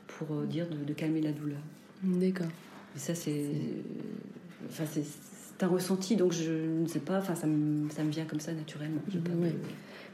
pour 0.07 0.37
euh, 0.37 0.47
dire 0.47 0.67
de, 0.69 0.93
calmer 0.95 1.21
la 1.21 1.33
douleur. 1.33 1.61
D'accord. 2.03 2.49
Et 2.97 2.99
ça, 2.99 3.15
c'est. 3.15 3.47
Enfin, 4.69 4.85
c'est 4.87 5.65
un 5.65 5.69
ressenti, 5.69 6.17
donc 6.17 6.33
je 6.33 6.51
ne 6.53 6.89
sais 6.89 7.01
pas, 7.01 7.19
enfin, 7.19 7.35
ça 7.35 7.47
me, 7.47 7.89
ça 7.91 8.03
me 8.03 8.11
vient 8.11 8.25
comme 8.25 8.41
ça 8.41 8.53
naturellement. 8.53 9.01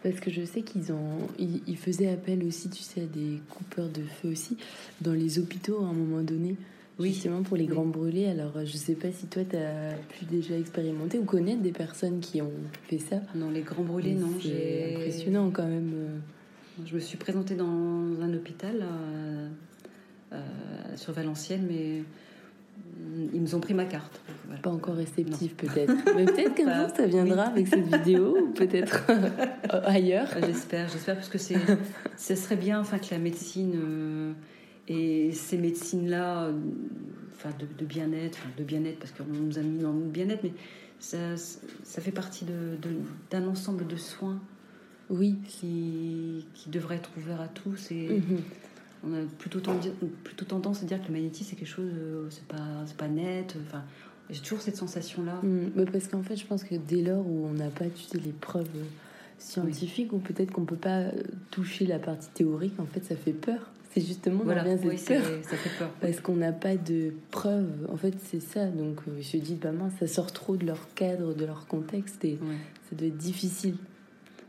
Parce 0.03 0.21
que 0.21 0.31
je 0.31 0.45
sais 0.45 0.63
qu'ils 0.63 0.93
ont, 0.93 1.27
ils, 1.39 1.77
faisaient 1.77 2.09
appel 2.09 2.45
aussi, 2.45 2.71
tu 2.71 2.83
sais, 2.83 3.03
à 3.03 3.07
des 3.07 3.41
coupeurs 3.51 3.89
de 3.89 4.03
feu 4.03 4.29
aussi 4.29 4.57
dans 5.01 5.13
les 5.13 5.39
hôpitaux 5.39 5.83
à 5.83 5.87
un 5.89 5.93
moment 5.93 6.23
donné. 6.23 6.57
Oui. 6.99 7.13
Justement 7.13 7.43
pour 7.43 7.57
les 7.57 7.67
grands 7.67 7.87
brûlés. 7.87 8.27
Alors, 8.27 8.53
je 8.65 8.77
sais 8.77 8.95
pas 8.95 9.13
si 9.13 9.27
toi, 9.27 9.43
tu 9.49 9.57
as 9.57 9.95
pu 10.09 10.25
déjà 10.25 10.57
expérimenter 10.57 11.19
ou 11.19 11.25
connaître 11.25 11.63
des 11.63 11.73
personnes 11.73 12.21
qui 12.21 12.43
ont 12.43 12.53
fait 12.89 12.99
ça. 12.99 13.17
Non, 13.35 13.51
les 13.51 13.63
grands 13.63 13.85
brûlés, 13.85 14.15
non. 14.15 14.33
C'est 14.43 14.97
impressionnant 14.97 15.51
quand 15.51 15.67
même. 15.67 15.93
Euh. 15.95 16.19
Je 16.87 16.95
me 16.95 17.01
suis 17.01 17.17
présentée 17.17 17.55
dans 17.55 17.67
un 17.67 18.35
hôpital 18.35 18.83
euh, 18.83 19.49
euh, 20.33 20.41
sur 20.97 21.13
Valenciennes, 21.13 21.67
mais 21.69 22.03
ils 23.33 23.41
nous 23.41 23.55
ont 23.55 23.61
pris 23.61 23.75
ma 23.75 23.85
carte. 23.85 24.21
Pas 24.63 24.71
encore 24.71 24.97
réceptif 24.97 25.55
peut-être. 25.57 25.95
Mais 26.17 26.25
peut-être 26.25 26.55
qu'un 26.55 26.75
jour 26.87 26.97
ça 26.97 27.07
viendra 27.07 27.45
avec 27.45 27.69
cette 27.69 27.87
vidéo, 27.87 28.37
ou 28.39 28.53
peut-être 28.53 29.05
ailleurs. 29.69 30.29
J'espère, 30.45 30.89
j'espère, 30.89 31.17
parce 31.17 31.29
que 31.29 31.39
c'est, 31.39 31.59
ce 32.17 32.35
serait 32.35 32.57
bien 32.57 32.81
enfin, 32.81 32.99
que 32.99 33.11
la 33.11 33.19
médecine 33.19 33.75
euh, 33.77 34.33
et 34.89 35.33
ces 35.33 35.59
médecines-là, 35.59 36.51
enfin, 37.35 37.51
de, 37.59 37.85
bien-être, 37.85 38.39
de 38.57 38.65
bien-être, 38.65 38.99
parce 38.99 39.13
qu'on 39.13 39.25
nous 39.25 39.59
a 39.59 39.63
mis 39.63 39.79
dans 39.79 39.93
le 39.93 40.01
bien-être, 40.07 40.43
mais 40.43 40.53
ça, 40.99 41.37
ça 41.37 42.01
fait 42.01 42.11
partie 42.11 42.47
d'un 43.31 43.47
ensemble 43.47 43.87
de 43.87 43.97
soins 43.97 44.41
oui. 45.11 45.37
qui, 45.47 46.47
qui 46.55 46.71
devrait 46.71 46.97
être 46.97 47.11
ouvert 47.17 47.41
à 47.41 47.49
tous. 47.49 47.91
Et, 47.91 48.09
mhm 48.09 48.39
on 49.05 49.13
a 49.15 49.25
plutôt, 49.39 49.61
plutôt 50.25 50.45
tendance 50.45 50.83
à 50.83 50.87
dire 50.87 51.01
que 51.01 51.09
le 51.09 51.15
magnétisme 51.15 51.51
c'est 51.51 51.57
quelque 51.57 51.69
chose, 51.69 51.91
euh, 51.95 52.27
c'est 52.31 52.47
pas, 52.47 52.85
pas 52.97 53.09
net. 53.09 53.57
Enfin, 53.67 53.85
j'ai 54.31 54.41
toujours 54.41 54.61
cette 54.61 54.77
sensation-là. 54.77 55.41
Mm, 55.43 55.85
parce 55.93 56.09
qu'en 56.09 56.23
fait, 56.23 56.37
je 56.37 56.47
pense 56.47 56.65
que 56.65 56.75
dès 56.75 57.03
lors 57.03 57.27
où 57.27 57.47
on 57.47 57.53
n'a 57.53 57.71
pas, 57.71 57.87
tu 57.87 58.03
sais, 58.03 58.19
les 58.19 58.33
preuves 58.33 58.69
scientifiques, 59.39 60.13
ou 60.13 60.19
peut-être 60.19 60.51
qu'on 60.51 60.65
peut 60.65 60.77
pas 60.77 60.99
euh, 60.99 61.13
toucher 61.51 61.87
la 61.87 61.99
partie 61.99 62.29
théorique, 62.31 62.79
en 62.79 62.87
fait, 62.87 63.05
ça 63.05 63.17
fait 63.17 63.33
peur. 63.33 63.71
C'est 63.95 64.03
justement 64.03 64.43
voilà, 64.45 64.65
bien 64.65 64.77
oui, 64.77 64.97
peur. 64.97 65.23
Ça 65.43 65.57
fait 65.57 65.79
peur. 65.79 65.91
Parce 66.01 66.21
qu'on 66.21 66.37
n'a 66.37 66.53
pas 66.53 66.77
de 66.77 67.15
preuves. 67.31 67.89
En 67.91 67.97
fait, 67.97 68.15
c'est 68.23 68.43
ça. 68.43 68.67
Donc, 68.67 69.01
euh, 69.09 69.21
je 69.21 69.39
dis, 69.39 69.55
bah 69.55 69.73
mince, 69.73 69.95
ça 70.01 70.07
sort 70.07 70.33
trop 70.33 70.57
de 70.57 70.67
leur 70.67 70.93
cadre, 70.95 71.35
de 71.35 71.45
leur 71.45 71.67
contexte, 71.67 72.25
et 72.25 72.39
ça 72.91 72.97
doit 72.97 73.09
être 73.09 73.17
difficile. 73.17 73.77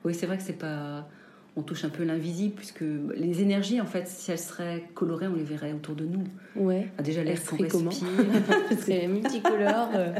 Oui, 0.03 0.13
c'est 0.13 0.25
vrai 0.25 0.37
que 0.37 0.43
c'est 0.43 0.53
pas 0.53 1.07
on 1.59 1.61
touche 1.61 1.83
un 1.83 1.89
peu 1.89 2.03
l'invisible, 2.03 2.55
puisque 2.55 2.83
les 3.15 3.41
énergies, 3.41 3.81
en 3.81 3.85
fait, 3.85 4.07
si 4.07 4.31
elles 4.31 4.39
seraient 4.39 4.85
colorées, 4.93 5.27
on 5.27 5.35
les 5.35 5.43
verrait 5.43 5.73
autour 5.73 5.93
de 5.93 6.05
nous. 6.05 6.23
Ouais. 6.55 6.87
Ah, 6.97 7.03
déjà, 7.03 7.21
l'air 7.21 7.43
qu'on 7.45 7.57
respire. 7.57 7.97
C'est 8.79 9.07
multicolore. 9.09 9.89
Euh. 9.93 10.13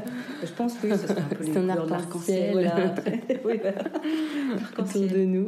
Je 0.44 0.52
pense 0.52 0.74
que 0.76 0.90
ce 0.90 1.08
serait 1.08 1.22
un 1.22 1.36
peu 1.36 1.44
les 1.46 1.52
couleurs 1.52 1.86
de 1.86 1.92
l'arc-en-ciel. 1.92 2.52
Voilà. 2.52 2.76
oui, 3.46 3.60
autour 4.78 5.02
de 5.02 5.24
nous. 5.24 5.48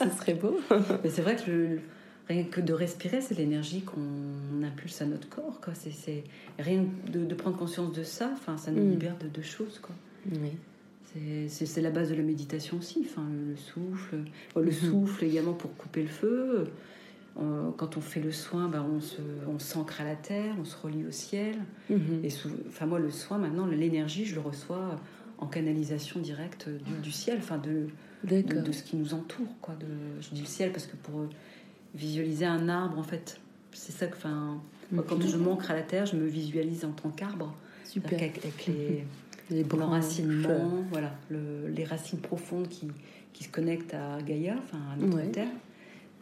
ce 0.00 0.18
serait 0.18 0.34
beau. 0.34 0.58
Mais 1.04 1.10
c'est 1.10 1.22
vrai 1.22 1.36
que 1.36 1.78
rien 2.28 2.44
que 2.44 2.60
de 2.60 2.72
respirer, 2.72 3.20
c'est 3.20 3.38
l'énergie 3.38 3.82
qu'on 3.82 4.64
impulse 4.64 5.00
à 5.00 5.06
notre 5.06 5.28
corps. 5.28 5.60
Quoi. 5.62 5.74
C'est, 5.74 6.24
rien 6.58 6.84
de, 7.12 7.34
prendre 7.34 7.56
conscience 7.56 7.92
de 7.92 8.02
ça, 8.02 8.30
enfin, 8.32 8.56
ça 8.56 8.72
nous 8.72 8.82
mm. 8.82 8.90
libère 8.90 9.16
de, 9.18 9.28
de 9.28 9.42
choses. 9.42 9.78
Quoi. 9.80 9.94
Oui. 10.32 10.52
C'est 11.48 11.80
la 11.80 11.90
base 11.90 12.10
de 12.10 12.14
la 12.14 12.22
méditation 12.22 12.78
aussi, 12.78 13.06
enfin, 13.08 13.26
le 13.48 13.56
souffle. 13.56 14.16
Le 14.56 14.62
mhm. 14.62 14.72
souffle 14.72 15.24
également 15.24 15.52
pour 15.52 15.76
couper 15.76 16.02
le 16.02 16.08
feu. 16.08 16.66
Euh, 17.40 17.70
quand 17.76 17.96
on 17.96 18.00
fait 18.00 18.20
le 18.20 18.32
soin, 18.32 18.68
ben, 18.68 18.84
on 19.48 19.58
s'ancre 19.58 20.00
à 20.00 20.04
la 20.04 20.16
terre, 20.16 20.54
on 20.60 20.64
se 20.64 20.76
relie 20.76 21.04
au 21.06 21.10
ciel. 21.10 21.56
Mhm. 21.88 22.24
Et 22.24 22.28
enfin, 22.68 22.86
moi, 22.86 22.98
le 22.98 23.10
soin, 23.10 23.38
maintenant, 23.38 23.66
l'énergie, 23.66 24.24
je 24.24 24.34
le 24.34 24.40
reçois 24.40 24.96
en 25.38 25.46
canalisation 25.46 26.20
directe 26.20 26.68
du, 27.02 27.12
ciel, 27.12 27.38
enfin, 27.38 27.58
de, 27.58 27.88
de, 28.24 28.72
ce 28.72 28.82
qui 28.82 28.96
nous 28.96 29.14
entoure. 29.14 29.48
Quoi, 29.60 29.74
de, 29.74 29.86
je 30.20 30.30
dis 30.30 30.40
le 30.40 30.46
ciel 30.46 30.72
parce 30.72 30.86
que 30.86 30.96
pour 30.96 31.26
visualiser 31.94 32.46
un 32.46 32.68
arbre, 32.68 32.98
en 32.98 33.04
fait, 33.04 33.40
c'est 33.72 33.92
ça 33.92 34.06
que. 34.06 34.16
Enfin, 34.16 34.60
quand 35.08 35.20
je 35.20 35.36
m'ancre 35.36 35.70
à 35.70 35.74
la 35.74 35.82
terre, 35.82 36.06
je 36.06 36.16
me 36.16 36.26
visualise 36.26 36.84
en 36.84 36.92
tant 36.92 37.10
qu'arbre. 37.10 37.54
Super. 37.84 38.14
avec 38.14 38.66
les 38.66 39.04
les 39.50 39.62
l'enracinement, 39.64 40.84
voilà, 40.90 41.12
les 41.30 41.84
racines 41.84 42.20
profondes 42.20 42.68
qui, 42.68 42.88
qui, 43.32 43.44
se 43.44 43.48
connectent 43.48 43.94
à 43.94 44.20
Gaïa, 44.22 44.56
enfin 44.62 44.78
à 44.92 44.96
notre 44.96 45.30
terre, 45.30 45.48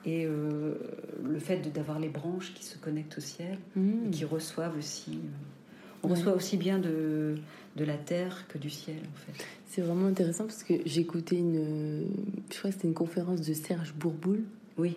et 0.05 0.27
euh, 0.27 0.75
le 1.23 1.39
fait 1.39 1.73
d'avoir 1.73 1.99
les 1.99 2.09
branches 2.09 2.53
qui 2.55 2.65
se 2.65 2.77
connectent 2.79 3.19
au 3.19 3.21
ciel 3.21 3.59
et 3.77 4.11
qui 4.11 4.25
mmh. 4.25 4.29
reçoivent 4.29 4.77
aussi. 4.77 5.13
Euh, 5.13 6.05
on 6.05 6.09
reçoit 6.09 6.35
aussi 6.35 6.57
bien 6.57 6.81
de, 6.81 7.37
de 7.77 7.85
la 7.85 7.97
terre 7.97 8.47
que 8.49 8.59
du 8.59 8.71
ciel, 8.71 8.97
en 8.97 9.17
fait. 9.19 9.45
C'est 9.67 9.83
vraiment 9.83 10.07
intéressant 10.07 10.45
parce 10.45 10.65
que 10.65 10.75
écouté 10.99 11.37
une, 11.37 12.07
je 12.51 12.59
crois 12.59 12.71
que 12.71 12.77
c'était 12.77 12.89
une 12.89 12.95
conférence 12.95 13.41
de 13.41 13.53
Serge 13.55 13.95
Bourboul. 13.95 14.43
Oui, 14.79 14.97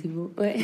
c'est 0.00 0.08
beau. 0.08 0.32
Ouais. 0.38 0.56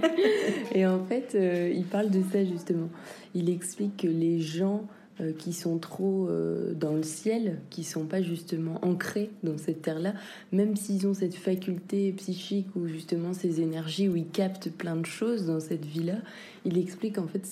et 0.74 0.86
en 0.86 1.04
fait, 1.04 1.34
euh, 1.34 1.70
il 1.74 1.84
parle 1.84 2.10
de 2.10 2.22
ça 2.32 2.44
justement. 2.44 2.88
Il 3.34 3.50
explique 3.50 3.98
que 3.98 4.06
les 4.06 4.40
gens 4.40 4.86
euh, 5.22 5.32
qui 5.32 5.52
sont 5.52 5.78
trop 5.78 6.28
euh, 6.28 6.74
dans 6.74 6.94
le 6.94 7.02
ciel, 7.02 7.60
qui 7.70 7.84
sont 7.84 8.06
pas 8.06 8.22
justement 8.22 8.84
ancrés 8.84 9.30
dans 9.42 9.56
cette 9.56 9.82
terre-là, 9.82 10.14
même 10.52 10.74
s'ils 10.74 11.06
ont 11.06 11.14
cette 11.14 11.34
faculté 11.34 12.12
psychique 12.12 12.66
ou 12.74 12.86
justement 12.86 13.32
ces 13.32 13.60
énergies 13.60 14.08
où 14.08 14.16
ils 14.16 14.28
captent 14.28 14.70
plein 14.70 14.96
de 14.96 15.06
choses 15.06 15.46
dans 15.46 15.60
cette 15.60 15.84
vie-là, 15.84 16.16
il 16.64 16.78
explique 16.78 17.18
en 17.18 17.26
fait 17.26 17.46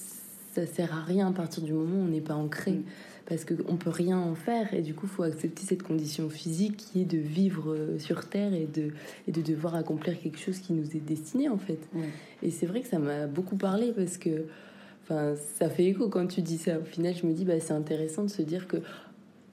ça 0.53 0.67
sert 0.67 0.95
à 0.95 1.03
rien 1.03 1.29
à 1.29 1.33
partir 1.33 1.63
du 1.63 1.73
moment 1.73 1.97
où 1.97 2.05
on 2.05 2.09
n'est 2.09 2.21
pas 2.21 2.35
ancré. 2.35 2.73
Mm. 2.73 2.83
Parce 3.27 3.45
qu'on 3.45 3.77
peut 3.77 3.91
rien 3.91 4.19
en 4.19 4.35
faire 4.35 4.75
et 4.75 4.83
du 4.83 4.93
coup 4.93 5.07
il 5.07 5.11
faut 5.11 5.23
accepter 5.23 5.63
cette 5.65 5.85
condition 5.85 6.29
physique 6.29 6.77
qui 6.77 7.03
est 7.03 7.05
de 7.05 7.19
vivre 7.19 7.73
euh, 7.73 7.99
sur 7.99 8.29
Terre 8.29 8.53
et 8.53 8.67
de, 8.67 8.91
et 9.29 9.33
de 9.33 9.41
devoir 9.41 9.77
accomplir 9.77 10.19
quelque 10.19 10.39
chose 10.39 10.59
qui 10.59 10.73
nous 10.73 10.97
est 10.97 11.07
destiné 11.07 11.49
en 11.49 11.59
fait. 11.59 11.79
Et 12.43 12.51
c'est 12.51 12.67
vrai 12.67 12.81
que 12.81 12.89
ça 12.89 12.99
m'a 12.99 13.29
beaucoup 13.29 13.57
parlé 13.57 13.93
parce 13.93 14.19
que 14.19 14.47
ça 15.59 15.69
fait 15.69 15.85
écho 15.85 16.09
quand 16.09 16.27
tu 16.27 16.43
dis 16.43 16.59
ça. 16.59 16.79
Au 16.79 16.85
final, 16.85 17.15
je 17.15 17.27
me 17.27 17.33
dis, 17.33 17.45
bah, 17.45 17.59
c'est 17.61 17.73
intéressant 17.73 18.25
de 18.25 18.31
se 18.31 18.43
dire 18.43 18.67
que 18.67 18.79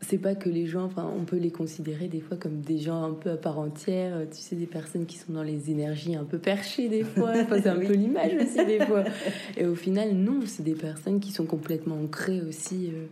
c'est 0.01 0.17
pas 0.17 0.35
que 0.35 0.49
les 0.49 0.67
gens, 0.67 0.83
enfin, 0.83 1.11
on 1.17 1.23
peut 1.23 1.37
les 1.37 1.51
considérer 1.51 2.07
des 2.07 2.21
fois 2.21 2.37
comme 2.37 2.61
des 2.61 2.77
gens 2.77 3.03
un 3.03 3.13
peu 3.13 3.31
à 3.31 3.37
part 3.37 3.57
entière. 3.57 4.19
Tu 4.31 4.39
sais, 4.39 4.55
des 4.55 4.67
personnes 4.67 5.05
qui 5.05 5.17
sont 5.17 5.33
dans 5.33 5.43
les 5.43 5.71
énergies 5.71 6.15
un 6.15 6.23
peu 6.23 6.37
perchées 6.37 6.87
des 6.89 7.03
fois. 7.03 7.33
c'est 7.49 7.67
un 7.67 7.79
peu 7.79 7.93
l'image 7.93 8.33
aussi 8.35 8.65
des 8.65 8.85
fois. 8.85 9.03
Et 9.57 9.65
au 9.65 9.75
final, 9.75 10.13
non, 10.13 10.41
c'est 10.45 10.63
des 10.63 10.75
personnes 10.75 11.19
qui 11.19 11.31
sont 11.31 11.45
complètement 11.45 11.95
ancrées 11.95 12.41
aussi 12.41 12.91
euh, 12.93 13.05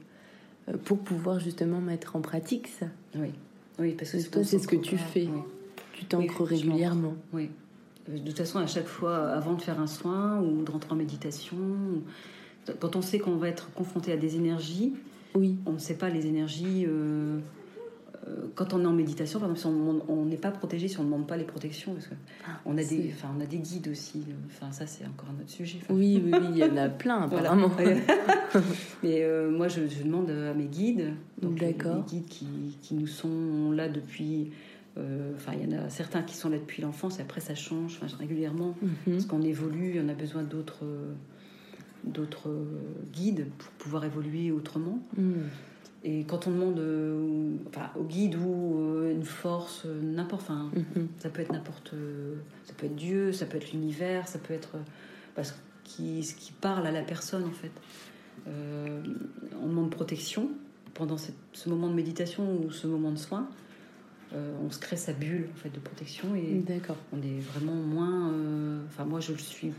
euh, 0.74 0.78
pour 0.84 1.00
pouvoir 1.00 1.40
justement 1.40 1.82
mettre 1.82 2.16
en 2.16 2.22
pratique 2.22 2.68
ça. 2.68 2.88
Oui, 3.16 3.32
oui, 3.80 3.96
parce 3.98 4.12
que 4.12 4.30
toi, 4.30 4.44
c'est 4.44 4.60
ce 4.60 4.68
que 4.68 4.76
tu 4.76 4.98
fais. 4.98 5.28
Tu 5.94 6.06
t'ancres 6.06 6.44
régulièrement. 6.44 7.16
Oui. 7.34 7.50
De 8.08 8.18
toute 8.20 8.38
façon, 8.38 8.60
à 8.60 8.68
chaque 8.68 8.88
fois, 8.88 9.30
avant 9.30 9.54
de 9.54 9.62
faire 9.62 9.80
un 9.80 9.88
soin 9.88 10.39
ou 10.39 10.63
de 10.63 10.72
rentrer 10.72 10.91
en 10.91 10.96
méditation, 10.96 11.58
quand 12.80 12.96
on 12.96 13.02
sait 13.02 13.20
qu'on 13.20 13.38
va 13.38 13.50
être 13.50 13.72
confronté 13.74 14.12
à 14.12 14.18
des 14.18 14.36
énergies, 14.36 14.94
oui. 15.34 15.58
on 15.65 15.74
ne 15.74 15.80
sait 15.80 15.98
pas 15.98 16.10
les 16.10 16.28
énergies. 16.28 16.86
Euh, 16.88 17.39
euh, 18.28 18.48
quand 18.56 18.74
on 18.74 18.82
est 18.82 18.88
en 18.88 18.94
méditation, 18.94 19.39
par 19.39 19.52
exemple, 19.52 19.78
on 20.08 20.26
n'est 20.26 20.38
pas 20.38 20.52
protégé 20.52 20.88
si 20.88 21.00
on 21.00 21.04
ne 21.04 21.08
demande 21.08 21.28
pas 21.28 21.38
les 21.38 21.44
protections, 21.44 21.94
parce 21.94 22.08
que 22.08 22.15
ah, 22.48 22.60
on 22.65 22.78
a 22.78 22.84
des, 22.84 23.12
enfin, 23.13 23.30
on 23.38 23.41
a 23.41 23.46
des 23.46 23.58
guides 23.58 23.88
aussi. 23.88 24.24
Enfin, 24.48 24.72
ça 24.72 24.88
c'est 24.88 25.06
encore 25.06 25.30
un 25.30 25.41
autre 25.41 25.52
sujet. 25.52 25.80
Oui, 25.89 26.22
oui, 26.24 26.32
oui, 26.34 26.48
il 26.52 26.58
y 26.58 26.63
en 26.63 26.78
a 26.78 26.89
plein 26.89 27.22
apparemment. 27.24 27.72
Mais 29.04 29.24
euh, 29.24 29.52
moi, 29.52 29.68
je, 29.68 29.82
demande 30.04 30.30
à 30.30 30.54
mes 30.54 30.65
guides, 30.65 31.13
donc 31.41 31.60
les, 31.60 31.74
guides 31.74 32.26
qui, 32.28 32.48
qui, 32.82 32.96
nous 32.96 33.08
sont 33.08 33.72
là 33.72 33.89
depuis. 33.89 34.52
Euh, 34.98 35.34
enfin, 35.36 35.54
il 35.54 35.70
y 35.70 35.76
en 35.76 35.78
a 35.78 35.90
certains 35.90 36.22
qui 36.22 36.36
sont 36.36 36.50
là 36.50 36.58
depuis 36.58 36.82
l'enfance, 36.82 37.20
et 37.20 37.22
après 37.22 37.42
ça 37.42 37.56
change 37.56 38.00
régulièrement, 38.18 38.76
mhm. 38.82 39.14
parce 39.14 39.26
qu'on 39.26 39.42
évolue, 39.42 40.00
on 40.04 40.10
a 40.10 40.14
besoin 40.14 40.44
d'autres 40.44 40.86
d'autres 42.04 42.54
guides 43.14 43.48
pour 43.58 43.72
pouvoir 43.72 44.06
évoluer 44.06 44.52
autrement. 44.52 45.00
Mhm. 45.18 45.50
Et 46.08 46.24
quand 46.24 46.46
on 46.46 46.52
demande 46.52 46.78
euh, 46.78 47.50
au 47.96 48.04
guide 48.04 48.36
ou 48.36 48.78
euh, 48.78 49.12
une 49.12 49.26
force, 49.26 49.88
euh, 49.88 50.02
n'importe, 50.04 50.44
enfin, 50.44 50.70
mhm. 50.76 51.08
ça 51.18 51.30
peut 51.30 51.42
être 51.42 51.52
n'importe, 51.52 51.96
ça 52.64 52.74
peut 52.78 52.86
être 52.86 52.96
Dieu, 52.96 53.32
ça 53.32 53.48
peut 53.48 53.58
être 53.58 53.72
l'univers, 53.72 54.28
ça 54.28 54.38
peut 54.38 54.54
être 54.54 54.78
parce 55.34 55.56
qui, 55.84 56.24
ce 56.24 56.36
qui 56.36 56.52
parle 56.52 56.86
à 56.86 56.92
la 56.92 57.02
personne 57.02 57.44
en 57.44 57.52
fait. 57.52 57.72
on 58.46 59.68
demande 59.68 59.90
protection 59.90 60.52
pendant 60.94 61.18
ce 61.18 61.70
moment 61.70 61.90
de 61.90 61.96
méditation 61.96 62.62
ou 62.62 62.72
ce 62.72 62.86
moment 62.86 63.12
de 63.12 63.18
soin. 63.18 63.50
On 64.34 64.70
se 64.70 64.80
crée 64.80 64.98
sa 64.98 65.14
bulle 65.14 65.48
en 65.54 65.58
fait 65.58 65.70
de 65.70 65.80
protection 65.80 66.36
et 66.36 66.62
on 67.14 67.22
est 67.22 67.40
vraiment 67.40 67.76
moins. 67.76 68.34
Enfin, 68.88 69.06
moi 69.06 69.20
je 69.20 69.32
le 69.32 69.38
suis. 69.38 69.72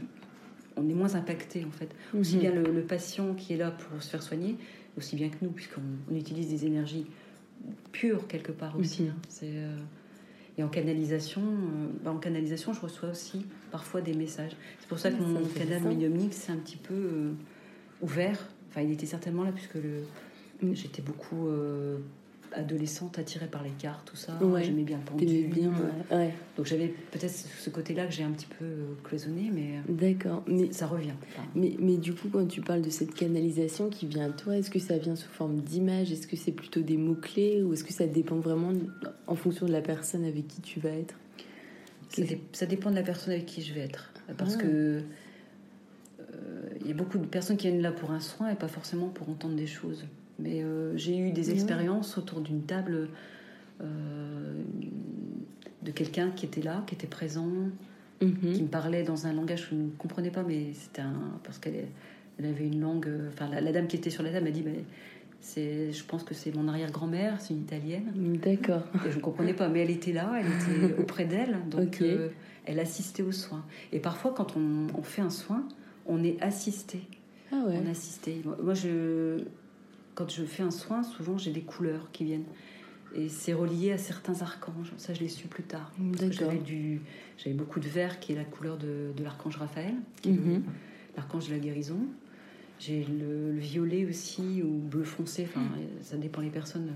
On 0.76 0.88
est 0.88 0.94
moins 0.94 1.14
impacté 1.14 1.64
en 1.64 1.70
fait. 1.70 1.90
Aussi 2.18 2.36
mhm. 2.36 2.40
bien 2.40 2.52
le 2.52 2.82
patient 2.82 3.34
qui 3.34 3.54
est 3.54 3.56
là 3.56 3.70
pour 3.70 4.02
se 4.02 4.10
faire 4.10 4.22
soigner 4.22 4.56
aussi 4.96 5.16
bien 5.16 5.28
que 5.28 5.36
nous, 5.42 5.50
puisqu'on 5.50 6.14
utilise 6.14 6.48
des 6.48 6.66
énergies 6.66 7.06
pures 7.92 8.26
quelque 8.26 8.52
part 8.52 8.78
aussi. 8.78 9.08
Hein. 9.08 9.16
C'est, 9.28 9.50
euh, 9.52 9.76
et 10.58 10.62
en 10.62 10.68
canalisation, 10.68 11.42
euh, 11.42 11.88
bah, 12.02 12.10
en 12.10 12.18
canalisation, 12.18 12.72
je 12.72 12.80
reçois 12.80 13.10
aussi 13.10 13.46
parfois 13.70 14.00
des 14.00 14.14
messages. 14.14 14.56
C'est 14.80 14.88
pour 14.88 14.98
ça 14.98 15.10
que 15.10 15.20
mon 15.22 15.44
canal 15.46 15.82
médiumnique 15.82 16.32
s'est 16.32 16.52
un 16.52 16.56
petit 16.56 16.76
peu 16.76 16.94
euh, 16.94 17.32
ouvert. 18.00 18.38
Enfin, 18.70 18.82
il 18.82 18.92
était 18.92 19.06
certainement 19.06 19.44
là 19.44 19.52
puisque 19.52 19.74
le, 19.74 20.04
mm. 20.62 20.74
j'étais 20.74 21.02
beaucoup 21.02 21.48
adolescente 22.52 23.18
attirée 23.18 23.46
par 23.46 23.62
les 23.62 23.70
cartes, 23.70 24.08
tout 24.08 24.16
ça. 24.16 24.38
J'aimais 24.62 24.82
bien 24.82 24.98
le 24.98 25.04
pendule. 25.04 25.48
bien, 25.48 25.72
Donc 26.56 26.66
j'avais 26.66 26.88
peut-être 27.10 27.30
ce 27.30 27.70
côté-là 27.70 28.06
que 28.06 28.12
j'ai 28.12 28.22
un 28.22 28.30
petit 28.30 28.46
peu 28.46 28.64
euh, 28.64 28.94
cloisonné, 29.04 29.50
mais 29.52 29.78
euh, 29.78 29.92
d'accord. 29.92 30.42
Mais 30.46 30.72
ça 30.72 30.86
revient. 30.86 31.14
Mais, 31.54 31.76
mais 31.78 31.96
du 31.96 32.14
coup, 32.14 32.28
quand 32.28 32.46
tu 32.46 32.60
parles 32.60 32.82
de 32.82 32.90
cette 32.90 33.14
canalisation 33.14 33.90
qui 33.90 34.06
vient 34.06 34.26
à 34.26 34.32
toi, 34.32 34.56
est-ce 34.56 34.70
que 34.70 34.78
ça 34.78 34.98
vient 34.98 35.16
sous 35.16 35.28
forme 35.28 35.60
d'image 35.60 36.12
Est-ce 36.12 36.26
que 36.26 36.36
c'est 36.36 36.52
plutôt 36.52 36.80
des 36.80 36.96
mots 36.96 37.14
clés 37.14 37.62
ou 37.62 37.72
est-ce 37.72 37.84
que 37.84 37.92
ça 37.92 38.06
dépend 38.06 38.36
vraiment 38.36 38.72
en 39.26 39.34
fonction 39.34 39.66
de 39.66 39.72
la 39.72 39.82
personne 39.82 40.24
avec 40.24 40.48
qui 40.48 40.60
tu 40.60 40.80
vas 40.80 40.90
être? 40.90 41.14
Ça, 42.52 42.66
dépend 42.66 42.90
de 42.90 42.94
la 42.94 43.02
personne 43.02 43.32
avec 43.32 43.46
qui 43.46 43.62
je 43.62 43.74
vais 43.74 43.80
être, 43.80 44.12
parce 44.38 44.54
ah. 44.54 44.62
que 44.62 45.02
euh, 46.20 46.68
il 46.80 46.86
y 46.86 46.90
a 46.90 46.94
beaucoup 46.94 47.18
de 47.18 47.26
personnes 47.26 47.56
qui 47.56 47.68
viennent 47.68 47.82
là 47.82 47.92
pour 47.92 48.10
un 48.10 48.20
soin 48.20 48.50
et 48.50 48.54
pas 48.54 48.68
forcément 48.68 49.08
pour 49.08 49.28
entendre 49.28 49.56
des 49.56 49.66
choses. 49.66 50.04
Mais 50.38 50.62
euh, 50.62 50.96
j'ai 50.96 51.16
eu 51.18 51.32
des 51.32 51.50
expériences 51.50 52.18
autour 52.18 52.40
d'une 52.40 52.62
table 52.62 53.08
euh, 53.80 54.62
de 55.82 55.90
quelqu'un 55.90 56.30
qui 56.30 56.46
était 56.46 56.62
là, 56.62 56.82
qui 56.86 56.94
était 56.94 57.06
présent, 57.06 57.50
mhm. 58.20 58.52
qui 58.52 58.62
me 58.62 58.68
parlait 58.68 59.02
dans 59.02 59.26
un 59.26 59.32
langage 59.32 59.64
que 59.64 59.76
je 59.76 59.80
ne 59.80 59.88
comprenais 59.90 60.30
pas, 60.30 60.42
mais 60.42 60.72
c'était 60.74 61.02
un. 61.02 61.38
parce 61.42 61.58
qu'elle 61.58 61.86
elle 62.38 62.46
avait 62.46 62.66
une 62.66 62.80
langue. 62.80 63.08
Enfin, 63.28 63.48
la, 63.48 63.72
dame 63.72 63.86
qui 63.86 63.96
était 63.96 64.10
sur 64.10 64.22
la 64.22 64.30
table 64.30 64.44
m'a 64.44 64.50
dit 64.50 64.62
je 65.54 66.04
pense 66.04 66.24
que 66.24 66.34
c'est 66.34 66.54
mon 66.54 66.68
arrière-grand-mère, 66.68 67.40
c'est 67.40 67.54
une 67.54 67.60
italienne. 67.60 68.38
D'accord. 68.42 68.82
Et 69.06 69.10
je 69.10 69.16
ne 69.16 69.22
comprenais 69.22 69.54
pas, 69.54 69.68
mais 69.68 69.80
elle 69.80 69.90
était 69.90 70.12
là, 70.12 70.32
elle 70.38 70.46
était 70.46 70.94
auprès 71.00 71.24
d'elle, 71.24 71.58
donc 71.70 72.00
euh, 72.00 72.28
elle 72.64 72.80
assistait 72.80 73.22
aux 73.22 73.32
soins. 73.32 73.64
Et 73.92 74.00
parfois, 74.00 74.32
quand 74.36 74.56
on, 74.56 74.86
on, 74.96 75.02
fait 75.02 75.22
un 75.22 75.30
soin, 75.30 75.66
on 76.06 76.22
est 76.22 76.40
assisté. 76.42 77.00
Ah 77.52 77.62
ouais. 77.66 77.78
On 77.82 77.90
assisté. 77.90 78.42
Moi, 78.62 78.74
je, 78.74 79.38
quand 80.16 80.28
je 80.30 80.42
fais 80.42 80.64
un 80.64 80.72
soin, 80.72 81.04
souvent 81.04 81.38
j'ai 81.38 81.52
des 81.52 81.60
couleurs 81.60 82.10
qui 82.10 82.24
viennent. 82.24 82.46
Et 83.14 83.28
c'est 83.28 83.52
relié 83.52 83.92
à 83.92 83.98
certains 83.98 84.42
archanges. 84.42 84.92
Ça, 84.96 85.14
je 85.14 85.20
l'ai 85.20 85.28
su 85.28 85.46
plus 85.46 85.62
tard. 85.62 85.92
J'avais, 86.30 86.58
du, 86.58 87.00
j'avais 87.38 87.54
beaucoup 87.54 87.78
de 87.78 87.88
vert 87.88 88.18
qui 88.18 88.32
est 88.32 88.34
la 88.34 88.44
couleur 88.44 88.76
de, 88.76 89.12
l'archange 89.22 89.56
Raphaël, 89.56 89.94
mhm. 90.26 90.64
l'archange 91.16 91.48
de 91.48 91.52
la 91.52 91.60
guérison. 91.60 92.00
J'ai 92.80 93.04
le, 93.04 93.52
violet 93.52 94.04
aussi, 94.04 94.62
ou 94.62 94.68
bleu 94.68 95.04
foncé, 95.04 95.46
enfin, 95.48 95.66
ça 96.02 96.16
dépend 96.16 96.42
des 96.42 96.50
personnes, 96.50 96.94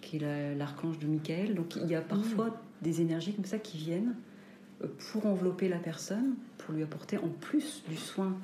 qui 0.00 0.16
est 0.16 0.54
l'archange 0.56 0.98
de 0.98 1.06
Michael. 1.06 1.54
Donc 1.54 1.76
il 1.76 1.86
y 1.86 1.94
a 1.94 2.02
parfois 2.02 2.46
mhm. 2.46 2.52
des 2.82 3.00
énergies 3.00 3.34
comme 3.34 3.46
ça 3.46 3.58
qui 3.58 3.78
viennent 3.78 4.16
euh, 4.82 4.88
pour 5.12 5.26
envelopper 5.26 5.68
la 5.68 5.78
personne, 5.78 6.34
pour 6.58 6.74
lui 6.74 6.82
apporter 6.82 7.18
en 7.18 7.28
plus 7.28 7.84
du 7.88 7.96
soin 7.96 8.36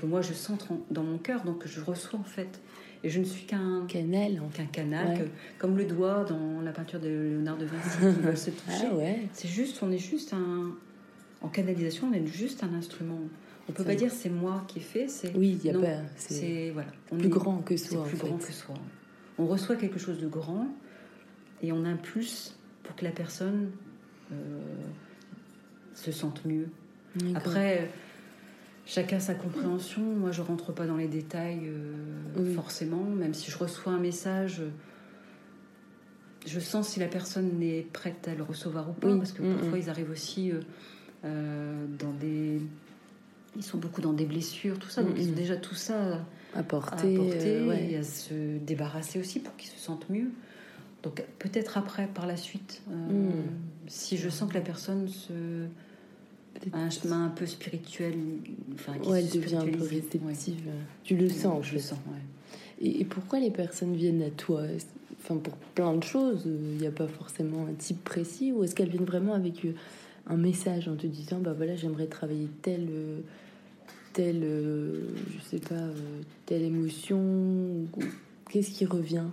que 0.00 0.06
moi 0.06 0.20
je 0.20 0.32
sens 0.32 0.58
dans 0.90 1.02
mon 1.02 1.18
cœur, 1.18 1.44
donc 1.44 1.66
je 1.66 1.80
reçois 1.80 2.18
en 2.18 2.24
fait 2.24 2.60
et 3.02 3.08
je 3.08 3.18
ne 3.18 3.24
suis 3.24 3.44
qu'un 3.46 3.86
canal, 3.88 4.40
qu'un 4.54 4.66
canal, 4.66 5.28
comme 5.58 5.76
le 5.76 5.84
doigt 5.84 6.24
dans 6.24 6.60
la 6.62 6.72
peinture 6.72 7.00
de 7.00 7.08
Léonard 7.08 7.56
de 7.56 7.64
Vinci 7.64 7.98
qui 7.98 8.20
veut 8.20 8.36
se 8.36 8.50
toucher. 8.50 8.88
Ah 8.90 9.28
c'est 9.32 9.48
juste, 9.48 9.82
on 9.82 9.90
est 9.90 9.98
juste 9.98 10.32
un 10.32 10.74
en 11.42 11.48
canalisation, 11.48 12.08
on 12.10 12.12
est 12.12 12.26
juste 12.26 12.62
un 12.62 12.74
instrument. 12.74 13.18
On 13.68 13.72
peut 13.72 13.84
pas 13.84 13.94
dire 13.94 14.10
c'est 14.10 14.30
moi 14.30 14.64
qui 14.68 14.78
ai 14.78 14.82
fait, 14.82 15.08
c'est 15.08 15.34
oui, 15.36 15.58
il 15.62 15.66
y 15.66 15.70
a 15.70 15.78
pas, 15.78 16.02
c'est 16.16 16.70
voilà, 16.70 16.90
plus 17.16 17.28
grand 17.28 17.58
que 17.58 17.76
soi. 17.76 18.04
plus 18.04 18.18
grand 18.18 18.36
que 18.36 18.52
soi. 18.52 18.74
On 19.38 19.46
reçoit 19.46 19.76
quelque 19.76 19.98
chose 19.98 20.18
de 20.18 20.26
grand 20.26 20.66
et 21.62 21.72
on 21.72 21.84
impulse 21.84 22.58
pour 22.82 22.96
que 22.96 23.04
la 23.04 23.12
personne 23.12 23.70
euh, 24.32 24.60
se 25.94 26.12
sente 26.12 26.44
mieux. 26.44 26.68
Après 27.34 27.88
chacun 28.90 29.20
sa 29.20 29.34
compréhension. 29.34 30.02
Moi, 30.02 30.32
je 30.32 30.42
rentre 30.42 30.72
pas 30.72 30.86
dans 30.86 30.96
les 30.96 31.06
détails 31.06 31.68
euh, 31.68 32.54
forcément, 32.54 33.04
même 33.04 33.34
si 33.34 33.50
je 33.50 33.56
reçois 33.56 33.92
un 33.92 34.00
message. 34.00 34.62
Je 36.46 36.58
sens 36.58 36.88
si 36.88 37.00
la 37.00 37.06
personne 37.06 37.62
est 37.62 37.86
prête 37.92 38.26
à 38.26 38.34
le 38.34 38.42
recevoir 38.42 38.90
ou 38.90 38.92
pas, 38.92 39.14
parce 39.16 39.32
que 39.32 39.42
mm, 39.42 39.56
parfois 39.56 39.78
mm. 39.78 39.82
ils 39.82 39.90
arrivent 39.90 40.10
aussi 40.10 40.50
euh, 40.50 40.60
euh, 41.24 41.86
dans 41.98 42.12
des. 42.12 42.60
Ils 43.56 43.64
sont 43.64 43.78
beaucoup 43.78 44.00
dans 44.00 44.12
des 44.12 44.26
blessures, 44.26 44.78
tout 44.78 44.88
ça, 44.88 45.02
donc 45.02 45.14
ils 45.16 45.28
ont 45.28 45.32
mm, 45.32 45.34
déjà 45.34 45.56
tout 45.56 45.74
ça 45.74 46.24
à 46.54 46.62
porter, 46.62 47.14
et 47.14 47.96
à 47.96 48.02
se 48.02 48.58
débarrasser 48.58 49.20
aussi 49.20 49.40
pour 49.40 49.54
qu'ils 49.56 49.70
se 49.70 49.78
sentent 49.78 50.08
mieux. 50.08 50.30
Donc 51.02 51.24
peut-être 51.38 51.78
après, 51.78 52.06
par 52.06 52.26
la 52.26 52.36
suite, 52.36 52.82
si 53.86 54.16
je 54.16 54.28
sens 54.28 54.48
que 54.48 54.54
la 54.54 54.60
personne 54.60 55.08
se 55.08 55.66
un 56.72 56.90
chemin 56.90 57.26
un 57.26 57.30
peu 57.30 57.46
spirituel. 57.46 58.14
Enfin, 58.74 58.98
qui 58.98 59.08
ouais, 59.08 59.20
elle 59.20 59.30
devient 59.30 59.56
un 59.56 59.66
peu 59.66 59.82
réceptive. 59.82 60.70
Tu 61.04 61.16
le 61.16 61.28
sens, 61.28 61.66
je 61.66 61.74
le 61.74 61.80
sens, 61.80 61.98
Et, 62.80 63.04
pourquoi 63.04 63.40
les 63.40 63.50
personnes 63.50 63.94
viennent 63.94 64.22
à 64.22 64.30
toi? 64.30 64.62
Enfin, 65.22 65.36
pour 65.36 65.54
plein 65.74 65.94
de 65.94 66.02
choses, 66.02 66.42
il 66.46 66.78
n'y 66.78 66.86
a 66.86 66.90
pas 66.90 67.06
forcément 67.06 67.66
un 67.66 67.74
type 67.74 68.02
précis, 68.04 68.52
ou 68.52 68.64
est-ce 68.64 68.74
qu'elles 68.74 68.88
viennent 68.88 69.04
vraiment 69.04 69.34
avec 69.34 69.64
euh, 69.64 69.72
un 70.26 70.36
message 70.36 70.88
en 70.88 70.96
te 70.96 71.06
disant, 71.06 71.40
bah 71.40 71.52
voilà, 71.54 71.76
j'aimerais 71.76 72.06
travailler 72.06 72.48
telle, 72.62 72.88
euh, 72.90 73.20
telle, 74.14 74.40
euh, 74.42 75.02
je 75.36 75.44
sais 75.44 75.58
pas, 75.62 75.88
telle 76.46 76.62
émotion, 76.62 77.86
qu'est-ce 78.48 78.70
qui 78.70 78.86
revient 78.86 79.26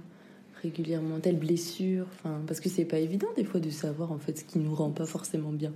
régulièrement, 0.62 1.20
telle 1.20 1.38
blessure, 1.38 2.06
enfin, 2.16 2.42
parce 2.48 2.60
que 2.60 2.68
c'est 2.68 2.86
pas 2.86 3.00
évident 3.00 3.28
des 3.36 3.44
fois 3.44 3.60
de 3.60 3.70
savoir 3.70 4.12
en 4.12 4.18
fait 4.18 4.40
ce 4.40 4.44
qui 4.44 4.60
nous 4.60 4.74
rend 4.74 4.90
pas 4.90 5.06
forcément 5.06 5.52
bien. 5.52 5.72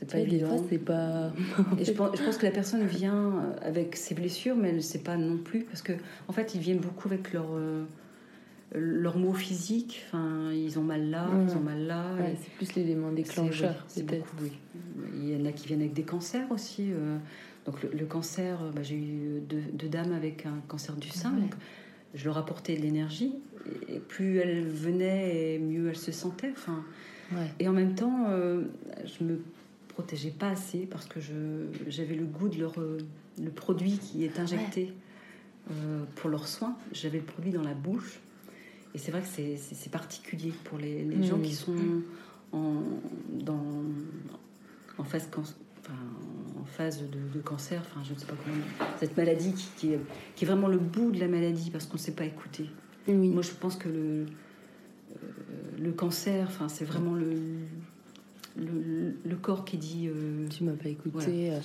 C'est 0.00 0.10
pas 0.10 0.18
évident. 0.18 0.64
c'est 0.70 0.78
pas. 0.78 1.30
Et 1.78 1.84
je 1.84 1.92
pense, 1.92 2.16
je 2.16 2.24
pense, 2.24 2.38
que 2.38 2.46
la 2.46 2.52
personne 2.52 2.84
vient 2.86 3.54
avec 3.60 3.96
ses 3.96 4.14
blessures, 4.14 4.56
mais 4.56 4.70
elle 4.70 4.76
ne 4.76 4.80
sait 4.80 5.00
pas 5.00 5.16
non 5.16 5.36
plus 5.36 5.64
parce 5.64 5.82
que 5.82 5.92
en 6.26 6.32
fait, 6.32 6.54
ils 6.54 6.60
viennent 6.60 6.78
beaucoup 6.78 7.06
avec 7.08 7.34
leurs 7.34 7.52
euh, 7.52 7.84
leurs 8.74 9.18
mots 9.18 9.34
physiques. 9.34 10.06
Enfin, 10.06 10.50
ils 10.52 10.78
ont 10.78 10.82
mal 10.82 11.10
là, 11.10 11.28
ils 11.46 11.54
ont 11.54 11.60
mal 11.60 11.86
là. 11.86 12.04
c'est 12.42 12.50
plus 12.52 12.74
l'élément 12.76 13.12
déclencheur. 13.12 13.84
C'est 13.88 14.06
beaucoup. 14.06 14.36
Oui. 14.40 14.52
Il 15.16 15.28
y 15.28 15.36
en 15.36 15.44
a 15.44 15.52
qui 15.52 15.66
viennent 15.66 15.82
avec 15.82 15.92
des 15.92 16.04
cancers 16.04 16.50
aussi. 16.50 16.92
Euh. 16.92 17.18
donc 17.66 17.82
le, 17.82 18.06
cancer, 18.06 18.58
bah, 18.74 18.82
j'ai 18.82 18.96
eu 18.96 19.42
deux, 19.48 19.88
dames 19.88 20.12
avec 20.12 20.46
un 20.46 20.62
cancer 20.66 20.96
du 20.96 21.10
sein. 21.10 21.32
Donc 21.32 21.54
je 22.14 22.24
leur 22.24 22.38
apportais 22.38 22.74
de 22.74 22.80
l'énergie. 22.80 23.34
Et 23.88 23.98
plus 23.98 24.38
elles 24.38 24.66
venaient, 24.66 25.58
mieux 25.58 25.90
elles 25.90 25.96
se 25.96 26.10
sentaient. 26.10 26.52
Enfin, 26.52 26.82
et 27.58 27.68
en 27.68 27.72
même 27.72 27.94
temps, 27.94 28.26
euh, 28.28 28.62
je 29.04 29.24
me 29.24 29.40
protégeais 30.00 30.30
pas 30.30 30.48
assez 30.48 30.86
parce 30.86 31.06
que 31.06 31.20
j'avais 31.88 32.14
le 32.14 32.24
goût 32.24 32.48
de 32.48 32.58
leur 32.58 32.80
euh, 32.80 32.98
le 33.38 33.50
produit 33.50 33.98
qui 33.98 34.24
est 34.24 34.38
injecté 34.38 34.92
euh, 35.70 36.04
pour 36.16 36.30
leurs 36.30 36.48
soins. 36.48 36.74
J'avais 36.92 37.18
le 37.18 37.24
produit 37.24 37.52
dans 37.52 37.62
la 37.62 37.74
bouche. 37.74 38.20
Et 38.94 38.98
c'est 38.98 39.12
vrai 39.12 39.20
que 39.20 39.26
c'est 39.28 39.90
particulier 39.90 40.52
pour 40.64 40.78
les, 40.78 41.04
les 41.04 41.22
gens 41.22 41.38
qui 41.38 41.52
sont 41.52 41.76
en, 42.52 42.82
dans, 43.30 43.84
en 44.98 45.04
phase, 45.04 45.28
en 46.60 46.64
phase 46.64 47.04
de, 47.08 47.40
cancer, 47.40 47.80
enfin 47.82 48.00
je 48.02 48.14
ne 48.14 48.18
sais 48.18 48.26
pas 48.26 48.34
comment, 48.44 48.64
cette 48.98 49.16
maladie 49.16 49.54
qui, 49.76 49.92
est, 49.92 50.00
qui, 50.34 50.44
est, 50.44 50.48
vraiment 50.48 50.66
le 50.66 50.78
bout 50.78 51.12
de 51.12 51.20
la 51.20 51.28
maladie 51.28 51.70
parce 51.70 51.86
qu'on 51.86 51.98
ne 51.98 52.00
sait 52.00 52.14
pas 52.14 52.24
écouter. 52.24 52.68
Moi 53.06 53.42
je 53.42 53.52
pense 53.52 53.76
que 53.76 53.88
le, 53.88 53.94
euh, 53.94 54.26
le 55.78 55.92
cancer, 55.92 56.46
enfin 56.48 56.68
c'est 56.68 56.84
vraiment 56.84 57.14
le, 57.14 57.36
le, 58.56 59.36
corps 59.36 59.64
qui 59.64 59.76
dit. 59.76 60.08
Euh, 60.08 60.46
tu 60.48 60.64
m'as 60.64 60.72
pas 60.72 60.88
écouté. 60.88 61.50
Euh. 61.50 61.58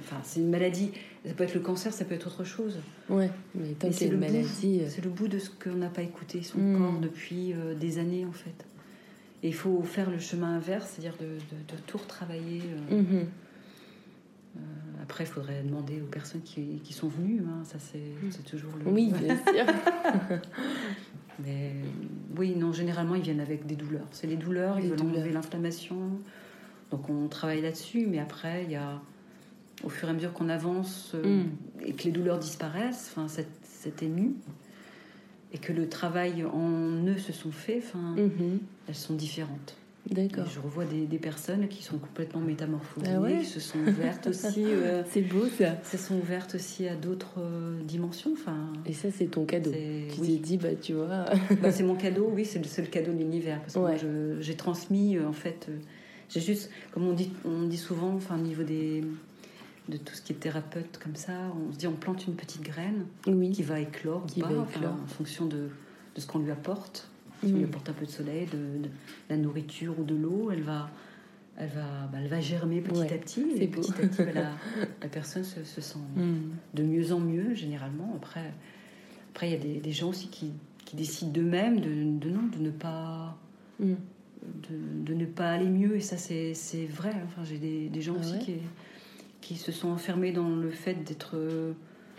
enfin, 0.00 0.20
c'est 0.22 0.40
une 0.40 0.50
maladie. 0.50 0.90
Ça 1.26 1.34
peut 1.34 1.44
être 1.44 1.54
le 1.54 1.60
cancer, 1.60 1.92
ça 1.92 2.04
peut 2.04 2.14
être 2.14 2.26
autre 2.26 2.44
chose. 2.44 2.78
Ouais, 3.08 3.30
mais 3.54 3.70
tant 3.78 3.90
c'est 3.90 4.06
une 4.06 4.18
maladie. 4.18 4.82
C'est 4.88 5.04
le 5.04 5.10
bout 5.10 5.28
de 5.28 5.38
ce 5.38 5.50
qu'on 5.50 5.76
n'a 5.76 5.88
pas 5.88 6.02
écouté, 6.02 6.42
son 6.42 6.58
hmm. 6.58 6.78
corps, 6.78 7.00
depuis 7.00 7.54
des 7.80 7.98
années 7.98 8.24
en 8.24 8.32
fait. 8.32 8.66
Et 9.42 9.48
il 9.48 9.54
faut 9.54 9.82
faire 9.82 10.08
le 10.08 10.18
chemin 10.18 10.56
inverse, 10.56 10.90
c'est-à-dire 10.90 11.16
de, 11.20 11.26
de, 11.26 11.80
tout 11.86 11.98
retravailler. 11.98 12.62
Euh, 12.92 13.02
mhm. 13.02 13.26
euh, 14.56 14.60
après, 15.02 15.24
il 15.24 15.26
faudrait 15.26 15.62
demander 15.64 16.00
aux 16.00 16.06
personnes 16.06 16.42
qui, 16.42 16.80
qui 16.84 16.92
sont 16.92 17.08
venues. 17.08 17.42
Hein, 17.44 17.64
ça, 17.64 17.78
c'est 17.80 17.98
mhm. 17.98 18.44
toujours 18.48 18.72
le. 18.76 18.88
Oui, 18.88 19.12
bien 19.20 19.36
sûr. 19.36 19.66
Mais 21.42 21.72
oui, 22.36 22.54
non, 22.56 22.72
généralement, 22.72 23.14
ils 23.14 23.22
viennent 23.22 23.40
avec 23.40 23.66
des 23.66 23.76
douleurs. 23.76 24.06
C'est 24.10 24.26
les 24.26 24.36
douleurs, 24.36 24.78
ils 24.78 24.88
veulent 24.88 25.02
enlever 25.02 25.32
l'inflammation. 25.32 25.96
Donc, 26.90 27.08
on 27.08 27.28
travaille 27.28 27.62
là-dessus. 27.62 28.06
Mais 28.06 28.18
après, 28.18 28.64
il 28.64 28.70
y 28.70 28.76
a. 28.76 29.00
Au 29.84 29.88
fur 29.88 30.06
et 30.06 30.10
à 30.12 30.14
mesure 30.14 30.32
qu'on 30.32 30.48
avance 30.48 31.12
euh, 31.14 31.38
mhm. 31.38 31.50
et 31.84 31.92
que 31.94 32.04
les 32.04 32.12
douleurs 32.12 32.38
disparaissent, 32.38 33.10
enfin, 33.10 33.26
cette, 33.26 33.50
cette 33.64 34.00
émue, 34.00 34.34
et 35.52 35.58
que 35.58 35.72
le 35.72 35.88
travail 35.88 36.44
en 36.44 37.04
eux 37.04 37.18
se 37.18 37.32
sont 37.32 37.50
faits, 37.50 37.82
enfin, 37.84 38.14
mhm. 38.16 38.60
elles 38.86 38.94
sont 38.94 39.14
différentes. 39.14 39.76
D'accord. 40.10 40.46
Je 40.46 40.58
revois 40.58 40.84
des, 40.84 41.06
des, 41.06 41.18
personnes 41.18 41.68
qui 41.68 41.82
sont 41.82 41.98
complètement 41.98 42.40
métamorphosées, 42.40 43.06
ah 43.08 43.38
qui 43.38 43.44
se 43.44 43.60
sont 43.60 43.78
ouvertes 43.78 44.26
aussi. 44.26 44.64
Euh, 44.72 45.02
c'est 45.10 45.22
beau 45.22 45.46
ça. 45.46 45.76
Se 45.84 45.96
sont 45.96 46.16
ouvertes 46.16 46.54
aussi 46.54 46.88
à 46.88 46.96
d'autres 46.96 47.38
euh, 47.38 47.80
dimensions. 47.82 48.32
Enfin. 48.32 48.72
Et 48.86 48.92
ça, 48.92 49.10
c'est 49.10 49.26
ton 49.26 49.44
cadeau. 49.44 49.70
Tu 49.70 50.20
t'es 50.20 50.36
dit, 50.36 50.56
bah 50.56 50.74
tu 50.80 50.94
vois. 50.94 51.26
bah, 51.62 51.70
c'est 51.70 51.82
mon 51.82 51.94
cadeau, 51.96 52.30
oui, 52.32 52.44
c'est 52.44 52.58
le, 52.58 52.82
le, 52.82 52.88
cadeau 52.88 53.12
de 53.12 53.18
l'univers. 53.18 53.60
Parce 53.60 53.74
que 53.74 54.38
j'ai 54.40 54.56
transmis, 54.56 55.16
euh, 55.16 55.28
en 55.28 55.32
fait, 55.32 55.68
j'ai 56.28 56.40
juste, 56.40 56.70
comme 56.92 57.06
on 57.06 57.12
dit, 57.12 57.30
on 57.44 57.64
dit 57.64 57.76
souvent, 57.76 58.14
enfin, 58.14 58.36
au 58.36 58.42
niveau 58.42 58.62
des 58.62 59.04
de 59.88 59.96
tout 59.96 60.14
ce 60.14 60.22
qui 60.22 60.32
est 60.32 60.36
thérapeute 60.36 60.98
comme 61.02 61.16
ça. 61.16 61.32
On 61.68 61.72
se 61.72 61.78
dit 61.78 61.86
on 61.86 61.92
plante 61.92 62.26
une 62.26 62.34
petite 62.34 62.62
graine 62.62 63.06
qui 63.24 63.62
va 63.62 63.80
éclore 63.80 64.24
qui 64.26 64.40
va 64.40 64.48
éclore. 64.48 64.94
en 64.94 65.06
fonction 65.06 65.46
de, 65.46 65.68
de 66.14 66.20
ce 66.20 66.26
qu'on 66.26 66.38
lui 66.38 66.50
apporte. 66.50 67.08
Si 67.42 67.52
on 67.52 67.56
lui 67.56 67.64
apporte 67.64 67.88
un 67.88 67.92
peu 67.92 68.06
de 68.06 68.10
soleil, 68.10 68.46
de, 68.46 68.88
la 69.28 69.36
nourriture 69.36 69.98
ou 69.98 70.04
de 70.04 70.14
l'eau, 70.14 70.50
elle 70.52 70.62
va, 70.62 70.90
elle 71.56 71.68
va, 71.68 72.08
bah, 72.12 72.18
elle 72.20 72.28
va 72.28 72.40
germer 72.40 72.80
petit 72.80 73.12
à 73.12 73.18
petit. 73.18 73.44
Et 73.56 73.68
petit 73.68 73.92
à 73.92 74.06
petit, 74.06 74.22
bah, 74.22 74.56
la, 75.02 75.08
personne 75.12 75.44
se, 75.44 75.62
sent 75.62 75.98
mm. 76.16 76.32
de 76.74 76.82
mieux 76.82 77.12
en 77.12 77.20
mieux, 77.20 77.54
généralement. 77.54 78.12
Après, 78.16 78.52
après 79.30 79.48
il 79.48 79.52
y 79.52 79.56
a 79.56 79.58
des, 79.58 79.80
des 79.80 79.92
gens 79.92 80.10
aussi 80.10 80.28
qui, 80.28 80.52
qui 80.84 80.96
décident 80.96 81.32
d'eux-mêmes 81.32 81.80
de, 81.80 81.88
de, 81.88 82.30
non, 82.30 82.48
de 82.56 82.58
ne 82.58 82.70
pas. 82.70 83.36
Mm. 83.80 83.94
De, 84.68 85.04
de, 85.12 85.14
ne 85.14 85.24
pas 85.24 85.52
aller 85.52 85.68
mieux 85.68 85.94
et 85.94 86.00
ça 86.00 86.16
c'est 86.16 86.52
vrai 86.86 87.12
enfin 87.24 87.44
j'ai 87.44 87.58
des, 87.58 87.88
des, 87.88 88.00
gens 88.00 88.16
ah 88.16 88.20
aussi 88.20 88.38
qui, 88.40 88.54
qui 89.40 89.54
se 89.54 89.70
sont 89.70 89.86
enfermés 89.88 90.32
dans 90.32 90.48
le 90.48 90.70
fait 90.70 91.04
d'être 91.04 91.36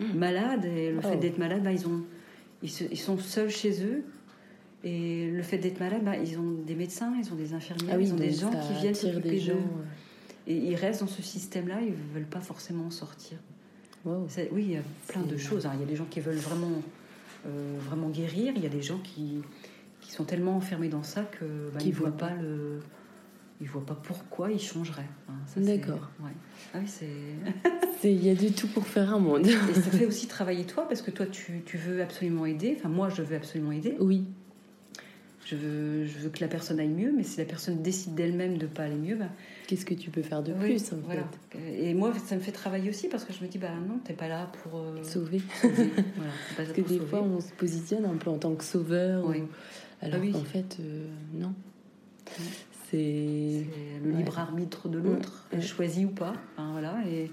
mmh. 0.00 0.16
malades. 0.16 0.64
Et 0.64 0.92
le 0.92 1.00
fait 1.00 1.14
oh. 1.16 1.20
d'être 1.20 1.38
malade, 1.38 1.62
bah, 1.62 1.72
ils, 1.72 1.86
ont, 1.88 2.02
ils, 2.62 2.98
sont 2.98 3.18
seuls 3.18 3.50
chez 3.50 3.84
eux. 3.84 4.04
Et 4.84 5.30
le 5.30 5.42
fait 5.42 5.58
d'être 5.58 5.80
malade, 5.80 6.04
bah, 6.04 6.16
ils 6.16 6.38
ont 6.38 6.52
des 6.64 6.74
médecins, 6.74 7.14
ils 7.18 7.32
ont 7.32 7.36
des 7.36 7.54
infirmières, 7.54 7.96
ah 7.96 8.00
ils 8.00 8.12
ont 8.12 8.16
des 8.16 8.32
gens 8.32 8.50
qui 8.50 8.80
viennent 8.80 8.94
s'occuper 8.94 9.40
d'eux. 9.40 9.54
Et 10.46 10.56
ils 10.56 10.76
restent 10.76 11.00
dans 11.00 11.06
ce 11.06 11.22
système-là, 11.22 11.80
ils 11.80 11.92
ne 11.92 12.14
veulent 12.14 12.28
pas 12.28 12.40
forcément 12.40 12.90
sortir. 12.90 13.38
Oui, 14.04 14.28
il 14.56 14.70
y 14.72 14.76
a 14.76 14.82
plein 15.08 15.22
de 15.22 15.36
choses. 15.38 15.64
Hein. 15.64 15.72
Il 15.74 15.80
y 15.80 15.82
a 15.82 15.86
des 15.86 15.96
gens 15.96 16.04
qui 16.04 16.20
veulent 16.20 16.36
vraiment, 16.36 16.82
euh, 17.46 17.78
vraiment 17.80 18.10
guérir. 18.10 18.52
Il 18.54 18.62
y 18.62 18.66
a 18.66 18.70
des 18.70 18.82
gens 18.82 18.98
qui, 18.98 19.40
qui 20.02 20.12
sont 20.12 20.24
tellement 20.24 20.54
enfermés 20.54 20.88
dans 20.88 21.02
ça 21.02 21.22
que 21.22 21.70
bah, 21.72 21.82
ne 21.82 21.90
voient 21.90 22.14
pas 22.14 22.34
le 22.34 22.80
ils 23.60 23.68
voient 23.68 23.86
pas 23.86 23.94
pourquoi 23.94 24.50
ils 24.50 24.60
changeraient. 24.60 25.08
D'accord. 25.56 26.10
Ouais. 26.20 26.32
Ah 26.74 26.78
oui, 26.80 26.86
c'est. 28.02 28.10
Il 28.10 28.22
y 28.22 28.28
a 28.28 28.34
du 28.34 28.52
tout 28.52 28.66
pour 28.66 28.86
faire 28.86 29.14
un 29.14 29.18
monde. 29.18 29.46
Et 29.46 29.74
ça 29.74 29.90
fait 29.90 30.04
aussi 30.04 30.26
travailler 30.26 30.64
toi, 30.64 30.86
parce 30.86 31.00
que 31.00 31.10
toi, 31.10 31.24
tu, 31.24 31.62
tu, 31.64 31.78
veux 31.78 32.02
absolument 32.02 32.44
aider. 32.44 32.74
Enfin, 32.78 32.88
moi, 32.88 33.08
je 33.08 33.22
veux 33.22 33.36
absolument 33.36 33.72
aider. 33.72 33.96
Oui. 34.00 34.24
Je 35.44 35.56
veux, 35.56 36.06
je 36.06 36.18
veux 36.18 36.30
que 36.30 36.40
la 36.40 36.48
personne 36.48 36.80
aille 36.80 36.88
mieux, 36.88 37.12
mais 37.14 37.22
si 37.22 37.38
la 37.38 37.44
personne 37.44 37.82
décide 37.82 38.14
d'elle-même 38.14 38.56
de 38.56 38.66
pas 38.66 38.84
aller 38.84 38.96
mieux, 38.96 39.16
bah... 39.16 39.28
qu'est-ce 39.66 39.84
que 39.84 39.92
tu 39.92 40.10
peux 40.10 40.22
faire 40.22 40.42
de 40.42 40.52
plus 40.54 40.92
en 40.92 40.96
voilà. 41.04 41.28
Et 41.78 41.92
moi, 41.92 42.12
ça 42.26 42.34
me 42.34 42.40
fait 42.40 42.52
travailler 42.52 42.88
aussi 42.88 43.08
parce 43.08 43.24
que 43.24 43.32
je 43.32 43.42
me 43.42 43.48
dis, 43.48 43.58
bah 43.58 43.68
non, 43.86 43.98
t'es 43.98 44.14
pas 44.14 44.28
là 44.28 44.50
pour 44.62 44.80
euh, 44.80 45.02
sauver. 45.02 45.42
sauver. 45.60 45.90
voilà, 46.16 46.32
parce 46.56 46.72
que 46.72 46.80
des 46.80 46.98
fois, 46.98 47.22
on 47.22 47.40
se 47.40 47.52
positionne 47.52 48.06
un 48.06 48.16
peu 48.16 48.30
en 48.30 48.38
tant 48.38 48.54
que 48.54 48.64
sauveur, 48.64 49.26
oui. 49.26 49.42
alors 50.00 50.20
ah 50.22 50.32
qu'en 50.32 50.44
fait, 50.44 50.78
euh, 50.80 51.06
non. 51.34 51.52
C'est 52.90 53.66
le 54.04 54.10
libre 54.12 54.38
arbitre 54.38 54.88
de 54.88 54.98
l'autre, 54.98 55.46
ouais. 55.52 55.60
choisi 55.60 56.04
ou 56.04 56.10
pas. 56.10 56.34
voilà, 56.56 56.96
et 57.06 57.30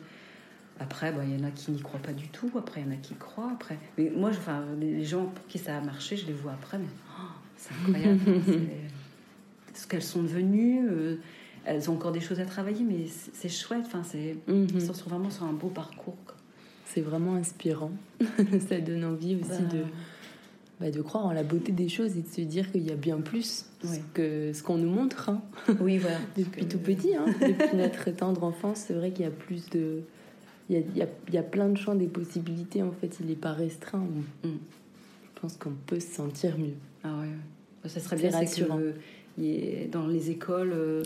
après, 0.81 1.13
il 1.23 1.39
y 1.39 1.41
en 1.41 1.47
a 1.47 1.51
qui 1.51 1.71
n'y 1.71 1.81
croient 1.81 1.99
pas 1.99 2.13
du 2.13 2.27
tout. 2.29 2.51
Après, 2.57 2.81
il 2.81 2.87
y 2.87 2.89
en 2.89 2.93
a 2.93 2.97
qui 2.97 3.13
croient. 3.13 3.51
Après, 3.53 3.77
mais 3.97 4.09
moi, 4.09 4.29
enfin, 4.31 4.65
les 4.79 5.05
gens 5.05 5.25
pour 5.27 5.45
qui 5.47 5.59
ça 5.59 5.77
a 5.77 5.81
marché, 5.81 6.17
je 6.17 6.25
les 6.25 6.33
vois 6.33 6.53
après, 6.53 6.79
mais 6.79 6.89
oh, 7.19 7.23
c'est 7.61 7.73
incroyable. 7.73 8.19
ce 9.73 9.87
qu'elles 9.87 10.01
sont 10.01 10.23
devenues. 10.23 10.87
Euh, 10.89 11.15
elles 11.63 11.89
ont 11.91 11.93
encore 11.93 12.11
des 12.11 12.19
choses 12.19 12.39
à 12.39 12.45
travailler, 12.45 12.83
mais 12.83 13.05
c'est 13.07 13.49
chouette. 13.49 13.83
Enfin, 13.85 14.03
c'est 14.03 14.35
mm 14.47 14.65
vraiment 15.05 15.29
sur 15.29 15.43
un 15.43 15.53
beau 15.53 15.67
parcours. 15.67 16.17
C'est 16.85 17.01
vraiment 17.01 17.35
inspirant. 17.35 17.91
ça 18.69 18.79
donne 18.79 19.05
envie 19.05 19.35
aussi 19.35 19.61
bah, 19.61 19.73
de 19.73 19.83
bah, 20.79 20.89
de 20.89 21.01
croire 21.01 21.27
en 21.27 21.31
la 21.31 21.43
beauté 21.43 21.71
des 21.71 21.89
choses 21.89 22.17
et 22.17 22.21
de 22.21 22.27
se 22.27 22.41
dire 22.41 22.71
qu'il 22.71 22.81
y 22.81 22.91
a 22.91 22.95
bien 22.95 23.21
plus 23.21 23.65
que 24.15 24.51
ce 24.51 24.63
qu'on 24.63 24.77
nous 24.77 24.89
montre. 24.89 25.29
Hein. 25.29 25.41
Oui, 25.79 25.99
voilà. 25.99 26.17
depuis 26.37 26.65
tout 26.65 26.79
petit, 26.79 27.15
hein. 27.15 27.25
depuis 27.39 27.77
notre 27.77 28.09
tendre 28.09 28.43
enfance, 28.43 28.85
c'est 28.87 28.93
vrai 28.93 29.11
qu'il 29.11 29.25
y 29.25 29.27
a 29.27 29.31
plus 29.31 29.69
de. 29.69 30.01
Il 30.69 30.77
y 30.77 30.79
a, 31.01 31.05
il 31.27 31.33
y 31.33 31.37
a, 31.37 31.43
plein 31.43 31.67
de 31.67 31.77
champs 31.77 31.95
des 31.95 32.07
possibilités, 32.07 32.81
en 32.81 32.93
fait, 32.93 33.17
il 33.19 33.25
n'est 33.25 33.35
pas 33.35 33.51
restreint. 33.51 34.05
Mm. 34.43 34.47
Je 35.35 35.41
pense 35.41 35.57
qu'on 35.57 35.73
peut 35.85 35.99
se 35.99 36.13
sentir 36.13 36.57
mieux. 36.57 36.75
Ah 37.03 37.19
ouais, 37.19 37.89
ça 37.89 37.99
serait 37.99 38.15
bien 38.15 38.31
rassurant. 38.31 38.77
Que, 38.77 39.87
dans 39.87 40.07
les 40.07 40.29
écoles, 40.29 40.73
euh, 40.73 41.03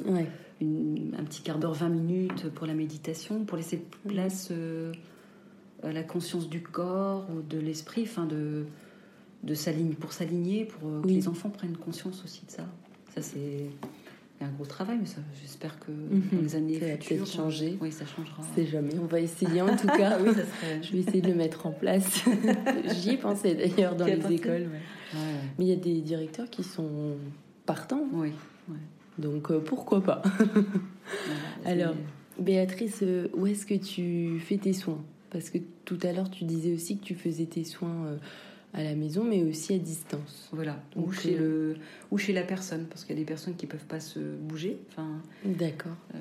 un 0.62 1.24
petit 1.24 1.42
quart 1.42 1.60
d'heure, 1.60 1.74
20 1.74 1.90
minutes 1.90 2.50
pour 2.50 2.68
la 2.68 2.74
méditation, 2.74 3.46
pour 3.46 3.58
laisser 3.58 3.84
place 4.08 4.50
euh, 4.52 4.92
à 5.84 5.92
la 5.92 6.04
conscience 6.04 6.50
du 6.50 6.62
corps 6.62 7.28
ou 7.30 7.42
de 7.42 7.60
l'esprit, 7.60 8.04
enfin 8.04 8.26
de 8.26 8.66
de 9.46 9.54
s'aligner, 9.54 9.94
pour 9.94 10.12
s'aligner, 10.12 10.66
pour 10.66 10.90
euh, 10.90 11.02
que 11.02 11.08
les 11.08 11.28
enfants 11.28 11.50
prennent 11.50 11.78
conscience 11.78 12.24
aussi 12.26 12.46
de 12.46 12.52
ça. 12.52 12.66
Ça, 13.14 13.22
c'est 13.22 13.68
un 14.42 14.50
gros 14.50 14.66
travail, 14.66 14.98
mais 15.00 15.08
j'espère 15.40 15.80
que 15.80 15.92
mhm. 15.92 16.24
dans 16.32 16.42
les 16.42 16.56
années 16.56 16.80
ça 16.80 16.98
futures, 16.98 17.28
changer. 17.28 17.78
Oui, 17.80 17.92
ça 17.92 18.06
changera. 18.06 18.44
C'est 18.56 18.66
jamais. 18.66 18.98
On 19.00 19.06
va 19.06 19.20
essayer 19.20 19.62
en 19.62 19.76
tout 19.78 19.88
cas. 19.98 20.18
oui, 20.20 20.30
ça 20.30 20.42
serait... 20.42 20.84
Je 20.84 20.92
vais 20.92 21.00
essayer 21.00 21.22
de 21.22 21.28
le 21.28 21.36
mettre 21.36 21.66
en 21.68 21.72
place. 21.72 22.26
J'y 22.96 23.12
ai 23.12 23.18
pensé 23.18 23.54
d'ailleurs 23.54 23.96
dans 23.96 24.06
les 24.06 24.34
écoles. 24.34 24.68
Mais 25.58 25.66
il 25.66 25.68
y 25.68 25.74
a 25.74 25.78
des 25.78 26.02
directeurs 26.02 26.50
qui 26.50 26.64
sont 26.64 27.18
partants. 27.66 28.04
Oui. 28.14 28.32
Donc 29.18 29.50
euh, 29.50 29.60
pourquoi 29.60 30.04
pas 30.04 30.22
Alors, 31.66 31.96
Béatrice, 32.40 33.00
euh, 33.02 33.30
où 33.34 33.48
est-ce 33.48 33.66
que 33.66 33.76
tu 33.76 34.40
fais 34.40 34.58
tes 34.58 34.74
soins? 34.74 35.02
Parce 35.30 35.50
que 35.50 35.58
tout 35.86 36.00
à 36.04 36.12
l'heure, 36.12 36.30
tu 36.30 36.44
disais 36.44 36.74
aussi 36.74 36.98
que 36.98 37.04
tu 37.04 37.16
faisais 37.16 37.46
tes 37.46 37.64
soins 37.64 38.18
à 38.76 38.84
la 38.84 38.96
maison, 38.96 39.24
mais 39.24 39.44
aussi 39.44 39.74
à 39.74 39.78
distance. 39.78 40.50
Voilà, 40.52 40.82
ou, 40.96 41.12
chez 41.12 41.36
euh, 41.36 41.74
le, 41.74 41.78
ou 42.12 42.18
chez 42.18 42.34
la 42.34 42.44
personne, 42.44 42.86
parce 42.88 43.06
qu'il 43.06 43.16
y 43.16 43.18
a 43.18 43.22
des 43.22 43.26
personnes 43.26 43.56
qui 43.56 43.68
peuvent 43.68 43.86
pas 43.86 44.02
se 44.02 44.20
bouger. 44.20 44.78
Enfin, 44.90 45.22
D'accord. 45.46 45.96
Euh, 46.14 46.18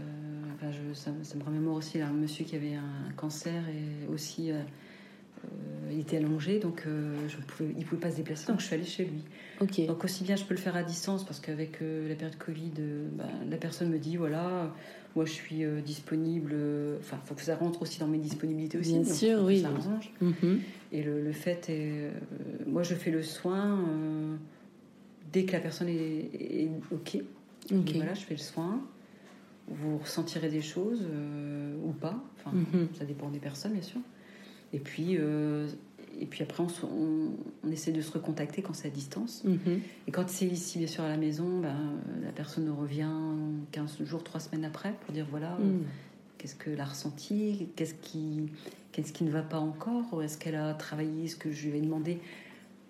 enfin, 0.54 0.68
ça, 0.94 1.10
ça, 1.22 1.36
me 1.36 1.42
remémore 1.42 1.76
aussi 1.76 2.00
un 2.00 2.12
monsieur 2.12 2.44
qui 2.44 2.54
avait 2.54 2.74
un 2.74 3.12
cancer 3.16 3.62
et 3.68 4.12
aussi 4.12 4.52
euh, 4.52 4.60
il 5.90 6.00
était 6.00 6.16
allongé, 6.16 6.58
donc 6.58 6.84
je 6.86 7.36
pouvais, 7.36 7.74
il 7.78 7.84
pouvait 7.84 8.00
pas 8.00 8.10
se 8.10 8.16
déplacer, 8.16 8.46
donc 8.48 8.60
je 8.60 8.66
suis 8.66 8.74
allée 8.74 8.84
chez 8.84 9.04
lui. 9.04 9.86
Donc 9.86 10.04
aussi 10.04 10.24
bien 10.24 10.36
je 10.36 10.44
peux 10.44 10.54
le 10.54 10.60
faire 10.60 10.76
à 10.76 10.82
distance, 10.82 11.24
parce 11.24 11.40
qu'avec 11.40 11.80
la 11.80 12.14
période 12.14 12.36
Covid, 12.38 12.72
bah, 13.12 13.24
la 13.48 13.56
personne 13.56 13.90
me 13.90 13.98
dit 13.98 14.16
voilà 14.16 14.72
moi, 15.16 15.24
je 15.24 15.32
suis 15.32 15.64
euh, 15.64 15.80
disponible. 15.80 16.52
Euh, 16.54 16.98
enfin, 16.98 17.18
il 17.22 17.28
faut 17.28 17.34
que 17.34 17.42
ça 17.42 17.54
rentre 17.54 17.82
aussi 17.82 18.00
dans 18.00 18.08
mes 18.08 18.18
disponibilités 18.18 18.78
aussi. 18.78 18.98
Bien 18.98 19.14
sûr, 19.14 19.42
oui. 19.42 19.60
Ça 19.62 19.70
mhm. 20.20 20.60
Et 20.92 21.02
le, 21.02 21.32
fait 21.32 21.68
est. 21.70 21.90
Euh, 21.90 22.10
moi, 22.66 22.82
je 22.82 22.94
fais 22.94 23.10
le 23.10 23.22
soin 23.22 23.78
dès 25.32 25.44
que 25.44 25.52
la 25.52 25.60
personne 25.60 25.88
est, 25.88 26.68
OK. 26.92 27.18
voilà, 27.70 28.14
je 28.14 28.20
fais 28.20 28.34
le 28.34 28.40
soin. 28.40 28.80
Vous 29.66 29.98
ressentirez 29.98 30.48
des 30.48 30.60
choses 30.60 31.06
ou 31.82 31.92
pas. 31.92 32.22
Enfin, 32.36 32.56
mhm. 32.56 32.88
ça 32.98 33.04
dépend 33.04 33.30
des 33.30 33.38
personnes, 33.38 33.72
bien 33.72 33.82
sûr. 33.82 34.00
Et 34.74 34.78
puis, 34.80 35.12
et 36.20 36.26
puis 36.26 36.42
après, 36.42 36.62
on, 36.62 37.30
on, 37.64 37.70
essaie 37.70 37.92
de 37.92 38.00
se 38.00 38.12
recontacter 38.12 38.60
quand 38.60 38.74
c'est 38.74 38.88
à 38.88 38.90
distance. 38.90 39.42
Mhm. 39.44 39.80
Et 40.06 40.10
quand 40.10 40.28
c'est 40.28 40.46
ici, 40.46 40.78
bien 40.78 40.86
sûr, 40.86 41.04
à 41.04 41.08
la 41.08 41.16
maison, 41.16 41.60
ben, 41.60 41.76
la 42.22 42.30
personne 42.32 42.68
revient 42.70 43.08
15 43.72 44.02
jours, 44.04 44.22
3 44.22 44.40
semaines 44.40 44.64
après 44.64 44.92
pour 45.04 45.14
dire 45.14 45.26
voilà, 45.30 45.56
Mhm. 45.58 45.82
qu'est-ce 46.38 46.56
qu'elle 46.56 46.80
a 46.80 46.84
ressenti, 46.84 47.68
qu'est-ce 47.76 47.94
qui, 47.94 48.50
qu'est-ce 48.92 49.12
qui 49.12 49.24
ne 49.24 49.30
va 49.30 49.42
pas 49.42 49.58
encore, 49.60 50.12
ou 50.12 50.20
est-ce 50.20 50.36
qu'elle 50.38 50.56
a 50.56 50.74
travaillé 50.74 51.28
ce 51.28 51.36
que 51.36 51.50
je 51.52 51.68
lui 51.68 51.78
ai 51.78 51.80
demandé 51.80 52.18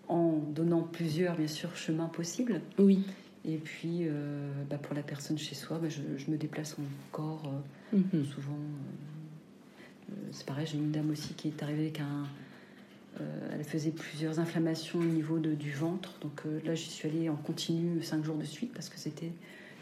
en 0.09 0.33
donnant 0.55 0.83
plusieurs, 0.83 1.37
bien 1.37 1.47
sûr, 1.49 1.77
chemins 1.77 2.09
possibles. 2.09 2.61
Oui. 2.79 3.05
Et 3.47 3.57
puis, 3.59 4.01
euh, 4.03 4.51
bah, 4.71 4.79
pour 4.79 4.95
la 4.95 5.03
personne 5.03 5.37
chez 5.39 5.55
soi, 5.55 5.79
bah, 5.79 5.89
je, 5.91 6.01
je 6.17 6.31
me 6.31 6.37
déplace 6.37 6.77
encore 7.13 7.43
euh, 7.93 7.97
Mhm. 7.99 8.25
souvent. 8.25 8.53
euh, 8.53 8.57
euh, 8.57 9.14
c'est 10.33 10.47
pareil, 10.47 10.67
j'ai 10.67 10.79
une 10.79 10.91
dame 10.93 11.11
aussi 11.11 11.35
qui 11.35 11.49
est 11.49 11.63
arrivée 11.63 11.83
avec 11.83 12.01
un. 12.01 12.27
euh, 13.21 13.49
elle 13.53 13.65
faisait 13.65 13.91
plusieurs 13.91 14.41
inflammations 14.41 14.99
au 14.99 15.05
niveau 15.05 15.39
de- 15.39 15.55
du 15.55 15.71
ventre. 15.73 16.19
Donc 16.21 16.43
euh, 16.47 16.61
là, 16.65 16.75
j'y 16.75 16.91
suis 16.91 17.09
allée 17.09 17.29
en 17.29 17.37
continu 17.37 18.03
cinq 18.03 18.25
jours 18.25 18.37
de 18.37 18.45
suite 18.45 18.73
parce 18.73 18.89
que 18.89 18.99
c'était 18.99 19.33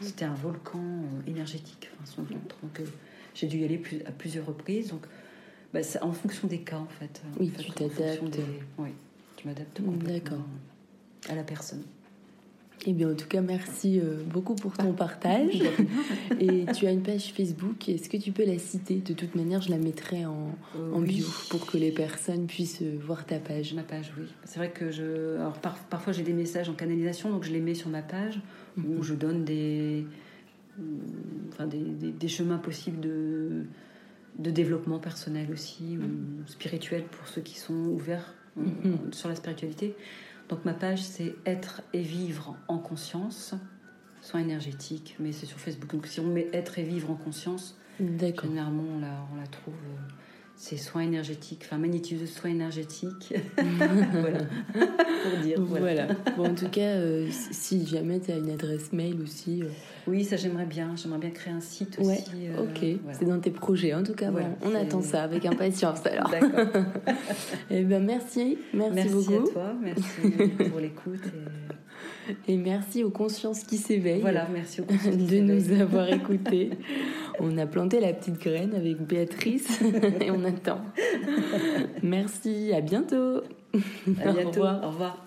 c'était 0.01 0.25
un 0.25 0.33
volcan 0.33 0.79
euh, 0.79 1.29
énergétique, 1.29 1.89
enfin, 1.95 2.05
son 2.05 2.23
ventre. 2.23 2.57
Donc 2.61 2.79
euh, 2.79 2.85
j'ai 3.35 3.47
dû 3.47 3.57
y 3.59 3.63
aller 3.63 3.77
plus- 3.77 4.01
à 4.05 4.11
plusieurs 4.11 4.45
reprises. 4.45 4.89
Donc 4.89 5.05
bah, 5.73 5.79
en 6.01 6.11
fonction 6.11 6.47
des 6.47 6.59
cas 6.59 6.77
en 6.77 6.87
fait. 6.87 7.21
Oui, 7.39 7.51
En 7.53 7.57
fait, 7.57 7.63
tu 7.63 7.71
t'adaptes. 7.71 8.29
des- 8.29 8.43
Oui, 8.77 8.89
tu 9.37 9.47
m'adaptes 9.47 9.81
complètement 9.83 10.45
à 11.29 11.35
la 11.35 11.43
personne. 11.43 11.83
Eh 12.85 12.91
bien, 12.91 13.11
en 13.11 13.15
tout 13.15 13.27
cas, 13.27 13.39
merci 13.41 13.99
euh, 13.99 14.21
beaucoup 14.29 14.55
pour 14.55 14.73
ton 14.73 14.91
partage. 14.93 15.61
Et 16.41 16.65
tu 16.75 16.85
as 16.85 16.91
une 16.91 17.01
page 17.01 17.31
Facebook. 17.31 17.87
Est-ce 17.87 18.09
que 18.09 18.17
tu 18.17 18.31
peux 18.33 18.45
la 18.45 18.57
citer? 18.59 18.95
De 18.95 19.13
toute 19.13 19.35
manière, 19.35 19.61
je 19.61 19.69
la 19.69 19.77
mettrai 19.77 20.25
en, 20.25 20.49
Euh, 20.77 20.93
en 20.93 20.99
oui. 20.99 21.07
bio 21.15 21.25
pour 21.49 21.65
que 21.65 21.77
les 21.77 21.91
personnes 21.91 22.45
puissent 22.45 22.81
euh, 22.81 22.97
voir 22.99 23.25
ta 23.25 23.39
page. 23.39 23.73
Ma 23.73 23.83
page, 23.83 24.11
oui. 24.19 24.25
C'est 24.43 24.57
vrai 24.59 24.69
que 24.71 24.91
je. 24.91 25.37
Alors, 25.37 25.53
par- 25.59 25.77
parfois, 25.85 26.11
j'ai 26.11 26.23
des 26.23 26.33
messages 26.33 26.67
en 26.67 26.73
canalisation, 26.73 27.29
donc 27.31 27.43
je 27.45 27.51
les 27.53 27.61
mets 27.61 27.75
sur 27.75 27.89
ma 27.89 28.01
page 28.01 28.41
Mhm. 28.75 28.97
où 28.97 29.03
je 29.03 29.13
donne 29.13 29.45
des. 29.45 30.05
euh, 30.79 30.83
Enfin, 31.53 31.67
des, 31.67 31.77
des- 31.77 32.11
des 32.11 32.27
chemins 32.27 32.57
possibles 32.57 32.99
de, 32.99 33.63
de 34.39 34.49
développement 34.51 34.97
personnel 34.99 35.47
aussi, 35.53 35.97
ou 35.99 36.47
spirituel 36.47 37.03
pour 37.03 37.27
ceux 37.27 37.41
qui 37.41 37.59
sont 37.59 37.75
ouverts 37.75 38.33
euh, 38.57 38.61
Mhm. 38.83 39.13
sur 39.13 39.29
la 39.29 39.35
spiritualité. 39.35 39.95
Donc, 40.53 40.65
ma 40.65 40.73
page, 40.75 41.01
c'est 41.01 41.33
Être 41.47 41.81
et 41.93 42.03
vivre 42.03 42.55
en 42.67 42.77
conscience, 42.77 43.55
soins 44.21 44.41
énergétiques, 44.41 45.15
mais 45.19 45.31
c'est 45.31 45.47
sur 45.47 45.57
Facebook. 45.57 45.89
Donc, 45.89 46.05
si 46.05 46.19
on 46.19 46.27
met 46.27 46.47
Être 46.53 46.77
et 46.77 46.83
vivre 46.83 47.09
en 47.09 47.15
conscience, 47.15 47.75
généralement, 47.99 48.83
on 48.83 48.99
la, 48.99 49.25
on 49.33 49.35
la 49.35 49.47
trouve. 49.47 49.73
euh, 49.73 50.13
c'est 50.55 50.77
soins 50.77 51.01
énergétiques, 51.01 51.63
enfin 51.65 51.77
magnétiseuse 51.77 52.31
soins 52.31 52.51
énergétiques. 52.51 53.33
voilà. 53.57 54.39
Pour 54.71 55.39
dire. 55.43 55.59
Voilà. 55.61 56.05
Voilà. 56.05 56.07
Bon, 56.37 56.45
en 56.51 56.55
tout 56.55 56.69
cas, 56.69 56.95
euh, 56.95 57.27
si 57.51 57.85
jamais 57.85 58.19
tu 58.19 58.31
as 58.31 58.37
une 58.37 58.49
adresse 58.49 58.93
mail 58.93 59.19
aussi. 59.21 59.61
euh, 59.63 59.67
Oui, 60.07 60.23
ça 60.23 60.37
j'aimerais 60.37 60.65
bien. 60.65 60.95
J'aimerais 60.95 61.19
bien 61.19 61.31
créer 61.31 61.53
un 61.53 61.59
site 61.59 61.97
ouais, 61.99 62.13
aussi. 62.19 62.47
euh, 62.47 62.63
ok. 62.63 62.99
voilà. 63.03 63.17
C'est 63.19 63.25
dans 63.25 63.39
tes 63.39 63.51
projets. 63.51 63.93
En 63.93 64.03
tout 64.03 64.13
cas, 64.13 64.31
Voilà, 64.31 64.49
bon, 64.61 64.69
on 64.71 64.75
attend 64.75 65.01
ça 65.01 65.23
avec 65.23 65.45
impatience 65.45 66.05
alors. 66.05 66.29
D'accord. 66.31 66.83
Eh 67.69 67.83
ben, 67.83 68.03
merci. 68.03 68.57
Merci, 68.73 68.93
Merci 68.95 69.09
beaucoup. 69.13 69.47
à 69.49 69.51
toi. 69.51 69.73
Merci 69.81 70.03
pour 70.69 70.79
l'écoute. 70.79 71.25
Et... 71.25 71.73
Et 72.47 72.57
merci 72.57 73.03
aux 73.03 73.09
consciences 73.09 73.63
qui 73.63 73.77
s'éveillent. 73.77 74.21
Voilà, 74.21 74.47
merci 74.51 74.81
au 74.81 74.85
conseil 74.85 75.17
de 75.17 75.39
nous 75.39 75.81
avoir 75.81 76.07
écoutés. 76.13 76.71
On 77.39 77.57
a 77.57 77.65
planté 77.65 77.99
la 77.99 78.13
petite 78.13 78.39
graine 78.39 78.73
avec 78.75 79.01
Béatrice 79.01 79.81
et 80.21 80.31
on 80.31 80.43
attend. 80.43 80.81
Merci, 82.01 82.71
à 82.73 82.81
bientôt. 82.81 83.41
À 84.23 84.29
Au 84.29 84.33
bientôt. 84.33 84.61
revoir. 84.61 84.83
Au 84.83 84.87
revoir. 84.89 85.25